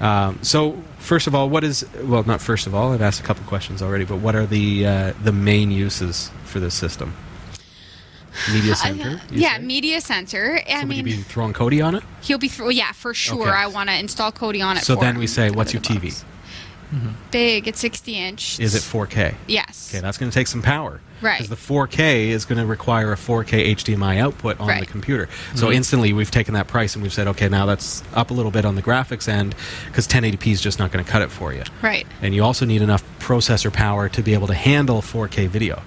[0.00, 2.92] Um, so, first of all, what is well, not first of all.
[2.92, 6.60] I've asked a couple questions already, but what are the uh, the main uses for
[6.60, 7.14] this system?
[8.52, 9.20] Media center.
[9.30, 9.62] yeah, say?
[9.62, 10.60] media center.
[10.68, 12.02] I So mean, be throwing Kodi on it?
[12.22, 12.48] he'll be.
[12.48, 13.42] Th- yeah, for sure.
[13.42, 13.50] Okay.
[13.50, 14.84] I want to install Kodi on it.
[14.84, 16.02] So then we say, what's your the TV?
[16.04, 16.24] box.
[17.30, 17.68] Big.
[17.68, 18.60] It's 60 inch.
[18.60, 19.34] Is it 4K?
[19.46, 19.90] Yes.
[19.92, 21.00] Okay, that's going to take some power.
[21.20, 21.36] Right.
[21.38, 24.88] Because the 4K is going to require a 4K HDMI output on the Right.
[24.88, 25.28] computer.
[25.54, 25.74] So mm-hmm.
[25.74, 28.64] instantly we've taken that price and we've said, okay, now that's up a little bit
[28.64, 29.54] on the graphics end
[29.86, 31.62] because 1080p is just not going to cut it for you.
[31.82, 32.06] Right.
[32.22, 35.82] And you also need enough processor power to be able to handle 4K video.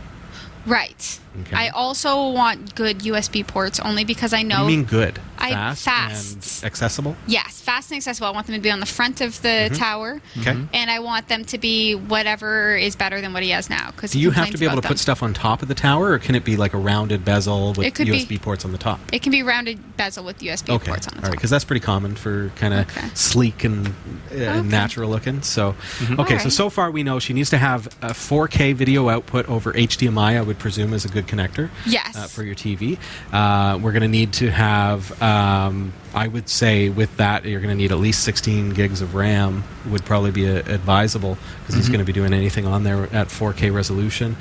[0.65, 1.19] Right.
[1.41, 1.55] Okay.
[1.55, 4.61] I also want good USB ports only because I know.
[4.61, 5.19] You mean good?
[5.41, 6.63] I- fast, fast.
[6.63, 7.15] and accessible?
[7.27, 8.27] Yes, fast and accessible.
[8.27, 9.75] I want them to be on the front of the Mm-hmm.
[9.75, 10.21] tower.
[10.39, 10.57] Okay.
[10.73, 13.91] And I want them to be whatever is better than what he has now.
[13.91, 16.11] Because Do you have to be able to put stuff on top of the tower,
[16.11, 18.71] or can it be like a rounded bezel with It could be- USB ports on
[18.71, 18.99] the top?
[19.11, 21.29] It can be rounded bezel with USB okay, ports on the all top.
[21.29, 23.07] right, because that's pretty common for kind of Okay.
[23.13, 23.87] sleek and
[24.33, 25.41] uh, natural looking.
[25.41, 25.75] So,
[26.19, 29.73] okay, so so far we know she needs to have a 4K video output over
[29.73, 30.37] HDMI.
[30.37, 31.69] I would presume is a good connector.
[31.85, 32.15] Yes.
[32.15, 32.97] Uh, for your TV,
[33.31, 35.11] uh, we're going to need to have.
[35.31, 39.15] Um, I would say with that you're going to need at least 16 gigs of
[39.15, 39.63] RAM.
[39.87, 43.27] Would probably be uh advisable because he's going to be doing anything on there at
[43.27, 44.35] 4K resolution.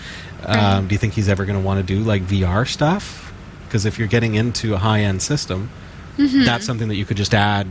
[0.44, 0.88] Um, Right.
[0.88, 3.32] do you think he's ever going to want to do like VR stuff?
[3.66, 5.70] Because if you're getting into a high-end system,
[6.18, 6.44] Mm-hmm.
[6.44, 7.66] that's something that you could just add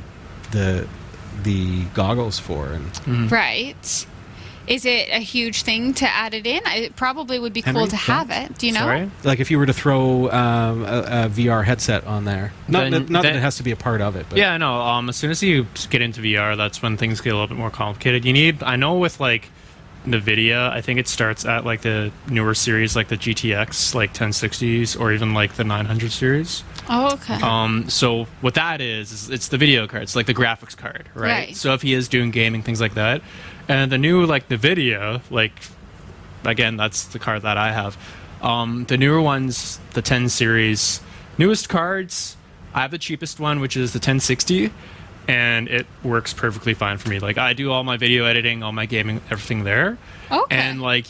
[0.52, 0.88] the
[1.44, 2.68] the goggles for
[3.06, 4.06] and Right.
[4.70, 6.62] Is it a huge thing to add it in?
[6.68, 8.58] It probably would be Henry, cool to have it.
[8.60, 8.82] Do you know?
[8.82, 9.10] Sorry?
[9.24, 12.92] like if you were to throw um, a, a VR headset on there not, Then-
[12.92, 14.80] that, not that it has to be a part of it but Yeah, no.
[14.82, 17.58] Um, as soon as you get into VR, that's when things get a little bit
[17.58, 18.26] more complicated.
[18.26, 19.50] You need, I know, with like
[20.06, 25.00] Nvidia, I think it starts at like the newer series, like the GTX, like 1060s,
[25.00, 26.64] or even like the 900 series.
[26.90, 27.36] Oh, okay.
[27.42, 30.04] Um, so what that is, is it's the video card.
[30.04, 31.48] It's like the graphics card, right?
[31.48, 31.56] Right.
[31.56, 33.22] So if he is doing gaming, things like that,
[33.70, 35.54] and the new like Nvidia, like
[36.44, 37.98] again, that's the card that I have.
[38.42, 41.02] Um, the newer ones, the 10 series,
[41.38, 42.36] newest cards.
[42.74, 44.72] I have the cheapest one, which is the 1060,
[45.28, 47.20] and it works perfectly fine for me.
[47.20, 49.98] Like I do all my video editing, all my gaming, everything there,
[50.32, 50.56] Okay.
[50.58, 51.06] and like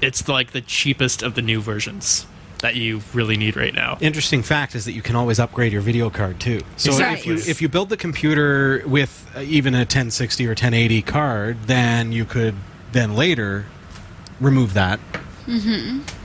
[0.00, 2.26] it's like the cheapest of the new versions
[2.64, 3.98] that you really need right now.
[4.00, 7.34] interesting fact is that you can always upgrade your video card too so Exactly.
[7.34, 11.56] if you if you build the computer with uh, even a 1060 or 1080 card
[11.66, 12.54] then you could
[12.92, 13.66] then later
[14.40, 14.98] remove that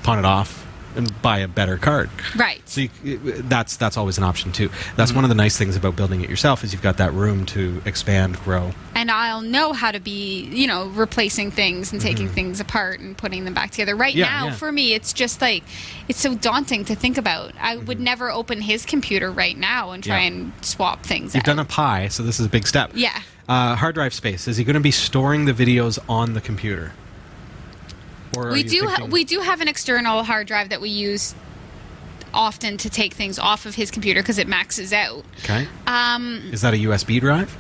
[0.04, 0.66] pawn it off
[0.96, 2.62] and buy a better card right.
[2.68, 4.70] So you, that's that's always an option too.
[4.96, 7.46] That's one of the nice things about building it yourself is you've got that room
[7.48, 8.72] to expand, grow.
[8.96, 13.18] and I'll know how to be, you know, replacing things and taking things apart and
[13.18, 13.96] putting them back together.
[13.96, 14.20] Right Mm-hmm.
[14.20, 14.54] Yeah, now, yeah.
[14.56, 15.64] for me, it's just like
[16.08, 17.54] it's so daunting to think about.
[17.60, 20.38] I would never open his computer right now and try Mm-hmm.
[20.38, 20.52] Yeah.
[20.56, 21.46] and swap things You've out.
[21.46, 22.92] done a Pi, so this is a big step.
[22.96, 23.22] Yeah.
[23.48, 24.48] Uh, hard drive space.
[24.48, 26.94] Is he going to be storing the videos on the computer?
[28.38, 31.34] Or we do ha- we do have an external hard drive that we use
[32.34, 35.26] often to take things off of his computer because it maxes out.
[35.40, 35.68] Okay.
[35.88, 37.56] Um, Is that a USB drive?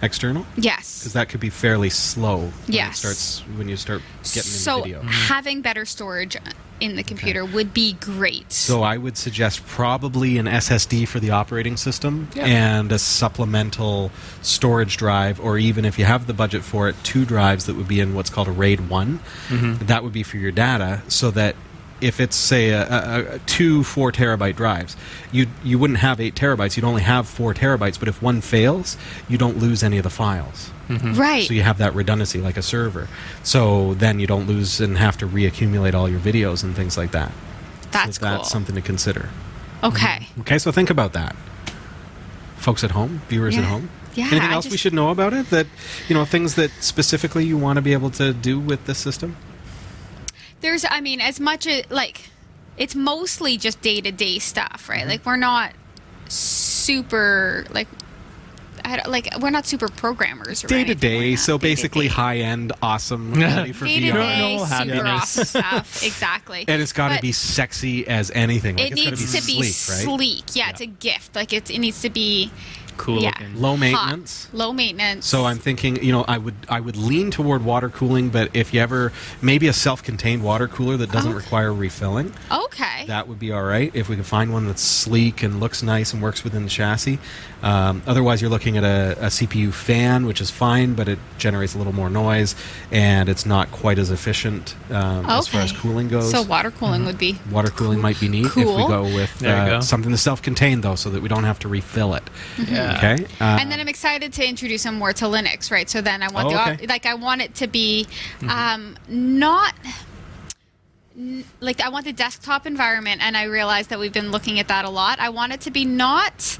[0.00, 0.46] External?
[0.56, 1.00] yes.
[1.00, 2.38] Because that could be fairly slow.
[2.38, 2.98] When Yes.
[2.98, 5.02] It starts when you start getting so into video.
[5.02, 6.36] having better storage
[6.80, 8.52] in the computer would be great.
[8.52, 14.10] So I would suggest probably an SSD for the operating system and a supplemental
[14.42, 17.88] storage drive, or even if you have the budget for it, two drives that would
[17.88, 19.20] be in what's called a RAID one.
[19.48, 19.86] Mm-hmm.
[19.86, 21.56] That would be for your data, so that
[22.00, 24.96] if it's say a, a, a two four terabyte drives,
[25.32, 26.76] you you wouldn't have eight terabytes.
[26.76, 27.98] You'd only have four terabytes.
[27.98, 28.96] But if one fails,
[29.28, 30.70] you don't lose any of the files.
[30.88, 31.46] Right.
[31.46, 33.08] So you have that redundancy like a server.
[33.42, 37.12] So then you don't lose and have to reaccumulate all your videos and things like
[37.12, 37.32] that.
[37.90, 38.44] that's so that's cool.
[38.44, 39.28] something to consider.
[39.82, 40.28] okay.
[40.40, 41.36] Okay, so think about that.
[42.56, 43.90] Folks at home, viewers at home.
[44.14, 45.50] Yeah, Anything else we should know about it?
[45.50, 45.66] That
[46.08, 49.36] you know, things that specifically you want to be able to do with this system?
[50.60, 52.30] There's, I mean, as much as like,
[52.76, 55.00] it's mostly just day to day stuff, right?
[55.00, 55.08] Mm-hmm.
[55.10, 55.72] Like we're not
[56.28, 57.86] super like.
[58.88, 60.62] I don't- like we're not super programmers.
[60.62, 64.12] Day to day, so Day to basically high end, awesome, ready for day to VR.
[64.14, 66.02] day, Normal super awesome stuff.
[66.08, 66.64] Exactly.
[66.66, 68.76] And it's got to be sexy as anything.
[68.76, 70.04] Like, It it's needs be to be sleek, right?
[70.18, 70.44] sleek.
[70.56, 71.34] Yeah, it's a gift.
[71.36, 72.50] Like it's, it needs to be
[72.98, 73.60] Cool yeah, looking.
[73.60, 73.78] Low hot.
[73.80, 74.48] maintenance.
[74.52, 75.26] Low maintenance.
[75.26, 78.74] So I'm thinking, you know, I would I would lean toward water cooling, but if
[78.74, 81.38] you ever maybe a self-contained water cooler that doesn't Okay.
[81.38, 83.04] require refilling, okay.
[83.06, 83.90] that would be all right.
[83.94, 87.18] If we can find one that's sleek and looks nice and works within the chassis.
[87.62, 91.74] Um, otherwise, you're looking at a, a CPU fan, which is fine, but it generates
[91.74, 92.54] a little more noise
[92.92, 96.30] and it's not quite as efficient um, as far as cooling goes.
[96.30, 99.68] So water cooling would be Water cooling might be neat if we go with uh,
[99.68, 99.80] go.
[99.80, 102.22] something that's self-contained, though, so that we don't have to refill it.
[102.58, 102.64] Yeah.
[102.68, 102.87] Yeah.
[102.96, 103.24] Okay.
[103.40, 105.88] Uh, and then I'm excited to introduce them more to Linux, right?
[105.88, 106.86] So then I want Oh, the okay.
[106.86, 108.06] like I want it to be
[108.48, 109.74] um, not
[111.60, 114.84] like I want the desktop environment, and I realize that we've been looking at that
[114.84, 115.18] a lot.
[115.18, 116.58] I want it to be not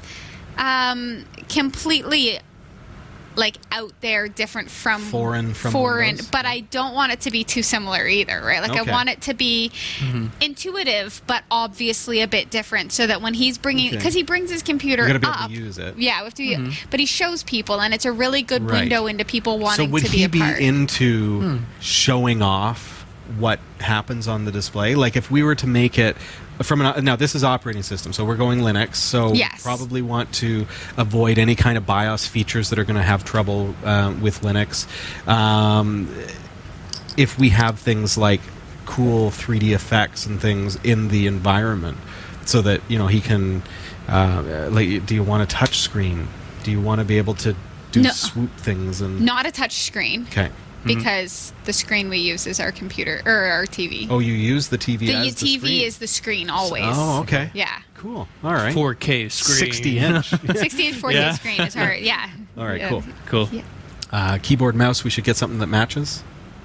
[0.57, 2.39] um, completely
[3.39, 7.43] like out there, different from Foreign from foreign, but I don't want it to be
[7.43, 8.61] too similar either, right?
[8.61, 8.89] Like Okay.
[8.89, 10.27] I want it to be mm-hmm.
[10.41, 13.97] intuitive, but obviously a bit different, so that when he's bringing, Okay.
[13.97, 15.97] because he brings his computer You gotta be able to up, use it.
[15.97, 16.43] yeah, we have to.
[16.43, 16.89] Mm-hmm.
[16.91, 18.81] But he shows people, and it's a really good Right.
[18.81, 20.59] window into people so wanting would to be he a be part.
[20.59, 21.57] into hmm.
[21.79, 22.98] showing off
[23.37, 24.95] what happens on the display?
[24.95, 26.17] Like if we were to make it
[26.61, 29.61] from an now this is operating system, so we're going Linux, so Yes.
[29.63, 30.65] probably want to
[30.97, 34.85] avoid any kind of BIOS features that are going to have trouble uh, with Linux.
[35.27, 36.13] Um,
[37.17, 38.41] if we have things like
[38.85, 41.97] cool 3D effects and things in the environment,
[42.45, 43.61] so that you know he can.
[44.07, 46.27] Uh, like, do you want a touch screen?
[46.63, 47.55] Do you want to be able to
[47.91, 48.09] do No.
[48.09, 50.49] swoop things and Not a touch screen, Okay.
[50.85, 54.07] Because the screen we use is our computer or our TV.
[54.09, 55.81] Oh, you use the TV the as the TV screen.
[55.83, 56.83] is the screen always.
[56.85, 57.51] Oh, okay.
[57.53, 58.27] Yeah, Cool.
[58.43, 58.73] All right.
[58.73, 59.57] 4K screen.
[59.57, 60.25] 60 inch.
[60.55, 61.31] 60 inch 4K Yeah.
[61.33, 61.99] screen is hard.
[61.99, 62.29] Yeah.
[62.57, 63.03] All right, cool.
[63.25, 63.49] Cool.
[63.51, 63.61] Yeah.
[64.11, 66.23] Uh, keyboard, mouse, we should get something that matches.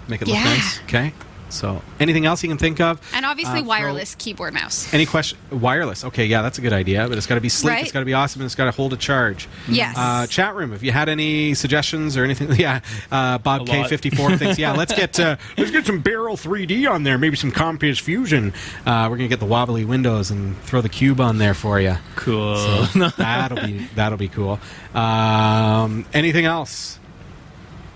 [0.09, 0.45] Make it look Yeah.
[0.45, 0.81] nice.
[0.85, 1.13] Okay.
[1.55, 3.01] So, anything else you can think of?
[3.15, 4.93] And obviously Uh, throw- wireless keyboard mouse.
[4.93, 5.39] Any question?
[5.51, 6.05] Wireless.
[6.05, 7.73] Okay, yeah, that's a good idea, but it's got to be sleek.
[7.73, 7.83] Right.
[7.83, 9.49] It's got to be awesome, and it's got to hold a charge.
[9.69, 9.97] Yes.
[9.97, 10.73] Uh, chat room.
[10.73, 12.81] If you had any suggestions or anything, yeah.
[13.11, 13.89] Uh, Bob A K lot.
[13.89, 17.19] fifty four thinks, yeah, let's get uh, let's get some Beryl 3D on there.
[17.19, 18.53] Maybe some Compiz Fusion.
[18.85, 21.97] Uh, we're gonna get the wobbly windows and throw the cube on there for you.
[22.17, 22.57] Cool.
[22.57, 24.59] So that'll be that'll be cool.
[24.95, 26.99] Um, anything else?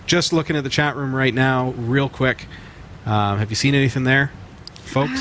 [0.06, 2.46] Just looking at the chat room right now, real quick.
[3.09, 4.30] Um, have you seen anything there,
[4.84, 5.18] folks?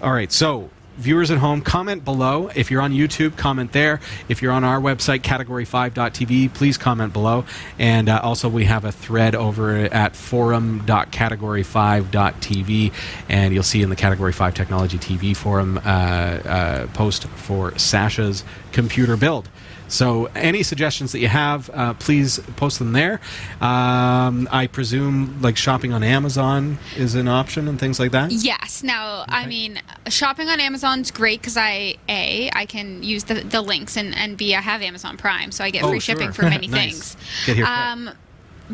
[0.00, 2.48] All right, so viewers at home, comment below.
[2.54, 3.98] If you're on YouTube, comment there.
[4.28, 7.44] If you're on our website, category5.tv, please comment below.
[7.76, 12.92] And uh, also, we have a thread over at forum.category5.tv,
[13.28, 18.44] and you'll see in the Category 5 Technology TV forum uh, uh, post for Sasha's
[18.70, 19.48] computer build.
[19.92, 23.20] So, any suggestions that you have, uh, please post them there.
[23.60, 28.32] Um, I presume, like shopping on Amazon is an option and things like that.
[28.32, 28.82] Yes.
[28.82, 33.60] Now, I mean, shopping on Amazon's great because I a I can use the, the
[33.60, 36.14] links and and b I have Amazon Prime, so I get Oh, free sure.
[36.14, 37.14] shipping for many Nice.
[37.14, 37.16] things.
[37.44, 37.76] Get here quick.
[37.76, 38.10] Um,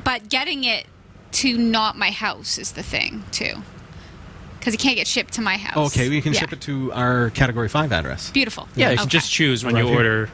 [0.05, 0.87] but getting it
[1.33, 3.55] to not my house is the thing too,
[4.61, 5.93] because it can't get shipped to my house.
[5.97, 6.39] Okay, we can Yeah.
[6.41, 8.31] ship it to our Category 5 address.
[8.31, 8.69] Beautiful.
[8.77, 9.01] Yeah, you Okay.
[9.01, 9.97] can just choose when Right you here.
[9.99, 10.31] order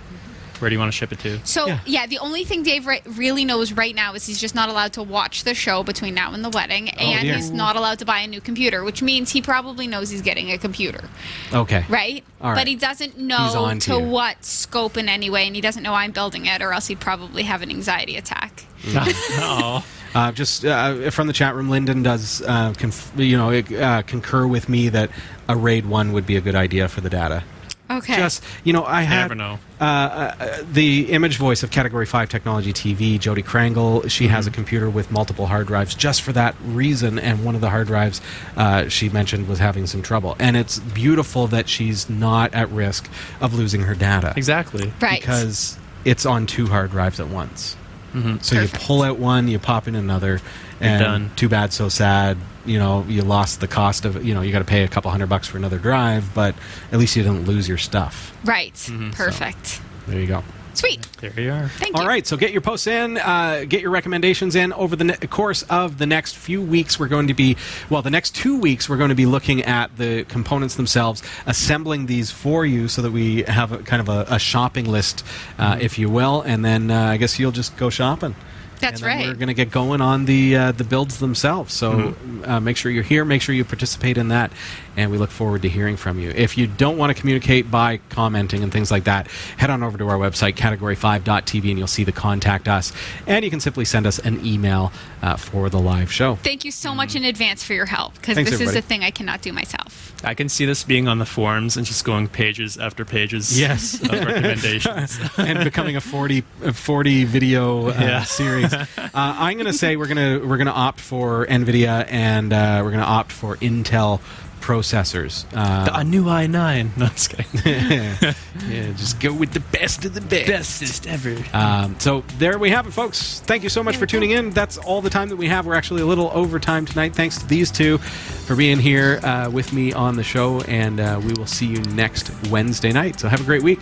[0.61, 1.39] where do you want to ship it to.
[1.47, 1.79] So Yeah.
[1.87, 2.07] yeah.
[2.07, 5.03] the only thing Dave re- really knows right now is he's just not allowed to
[5.03, 7.35] watch the show between now and the wedding, and Oh, dear.
[7.37, 10.51] he's not allowed to buy a new computer, which means he probably knows he's getting
[10.51, 11.09] a computer,
[11.53, 11.85] Okay.
[11.89, 12.25] right?
[12.41, 12.57] All right.
[12.59, 14.01] But he doesn't know to to you.
[14.01, 17.01] what scope in any way, and he doesn't know I'm building it, or else he'd
[17.01, 18.65] probably have an anxiety attack.
[18.95, 19.85] oh.
[20.15, 24.47] Uh, just uh, from the chat room, Lyndon does, uh, conf- you know, uh, concur
[24.47, 25.11] with me that
[25.49, 27.43] a RAID 1 would be a good idea for the data.
[27.91, 28.17] Okay.
[28.17, 29.59] Just, you know, I had never know.
[29.81, 34.11] Uh, uh, the image voice of Category 5 Technology TV, Jodi Krangle.
[34.11, 34.55] She has a Mm-hmm.
[34.55, 38.21] computer with multiple hard drives just for that reason, and one of the hard drives
[38.57, 40.35] uh, she mentioned was having some trouble.
[40.39, 43.11] And it's beautiful that she's not at risk
[43.41, 44.33] of losing her data.
[44.37, 44.93] Exactly.
[45.03, 45.21] right.
[45.21, 47.77] Because it's on two hard drives at once.
[48.15, 48.39] Mm-hmm.
[48.39, 48.73] So Perfect.
[48.81, 50.41] you pull out one, you pop in another,
[50.81, 51.31] and done.
[51.37, 52.39] too bad, so sad.
[52.65, 54.25] You know, you lost the cost of.
[54.25, 56.55] You know, you got to pay a couple hundred bucks for another drive, but
[56.93, 58.33] at least you didn't lose your stuff.
[58.45, 58.73] right.
[58.73, 59.11] Mm-hmm.
[59.11, 59.81] Perfect.
[60.07, 60.45] There you go.
[60.75, 61.01] Sweet.
[61.21, 61.69] There you are.
[61.69, 62.09] Thank All you.
[62.09, 65.63] right, so get your posts in, uh, get your recommendations in over the ne- course
[65.65, 66.99] of the next few weeks.
[66.99, 67.57] We're going to be,
[67.89, 72.07] well, the next two weeks, we're going to be looking at the components themselves, assembling
[72.07, 75.25] these for you so that we have a, kind of a, a shopping list,
[75.59, 78.35] uh, if you will, and then uh, I guess you'll just go shopping.
[78.81, 79.27] That's and then right.
[79.29, 81.73] We're going to get going on the uh, the builds themselves.
[81.75, 82.15] So
[82.45, 83.25] uh, make sure you're here.
[83.25, 84.53] Make sure you participate in that,
[84.97, 86.31] and we look forward to hearing from you.
[86.31, 89.97] If you don't want to communicate by commenting and things like that, head on over
[89.99, 92.93] to our website category5.tv, and you'll see the contact us,
[93.27, 96.37] and you can simply send us an email uh, for the live show.
[96.37, 99.03] Thank you so much in advance for your help because Thanks, this is a thing
[99.03, 100.13] I cannot do myself.
[100.25, 104.01] I can see this being on the forums and just going pages after pages Yes.
[104.03, 105.19] of recommendations.
[105.39, 108.25] and becoming a 40, a 40 video uh, Yeah.
[108.25, 108.64] series.
[109.15, 112.53] Uh, I'm going to say we're going to we're going to opt for Nvidia and
[112.53, 114.21] uh, we're going to opt for Intel
[114.65, 115.45] processors.
[115.55, 116.97] Uh, a new i9.
[116.97, 117.61] No, I'm just kidding.
[118.71, 120.49] yeah, just go with the best of the best.
[120.49, 121.37] Bestest ever.
[121.53, 123.41] Um, so there we have it, folks.
[123.41, 124.51] Thank you so much for tuning in.
[124.51, 125.67] That's all the time that we have.
[125.67, 127.15] We're actually a little over time tonight.
[127.15, 131.21] Thanks to these two for being here uh, with me on the show, and uh,
[131.23, 133.21] we will see you next Wednesday night.
[133.21, 133.81] So have a great week.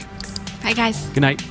[0.62, 1.06] Bye, guys.
[1.10, 1.42] Good night.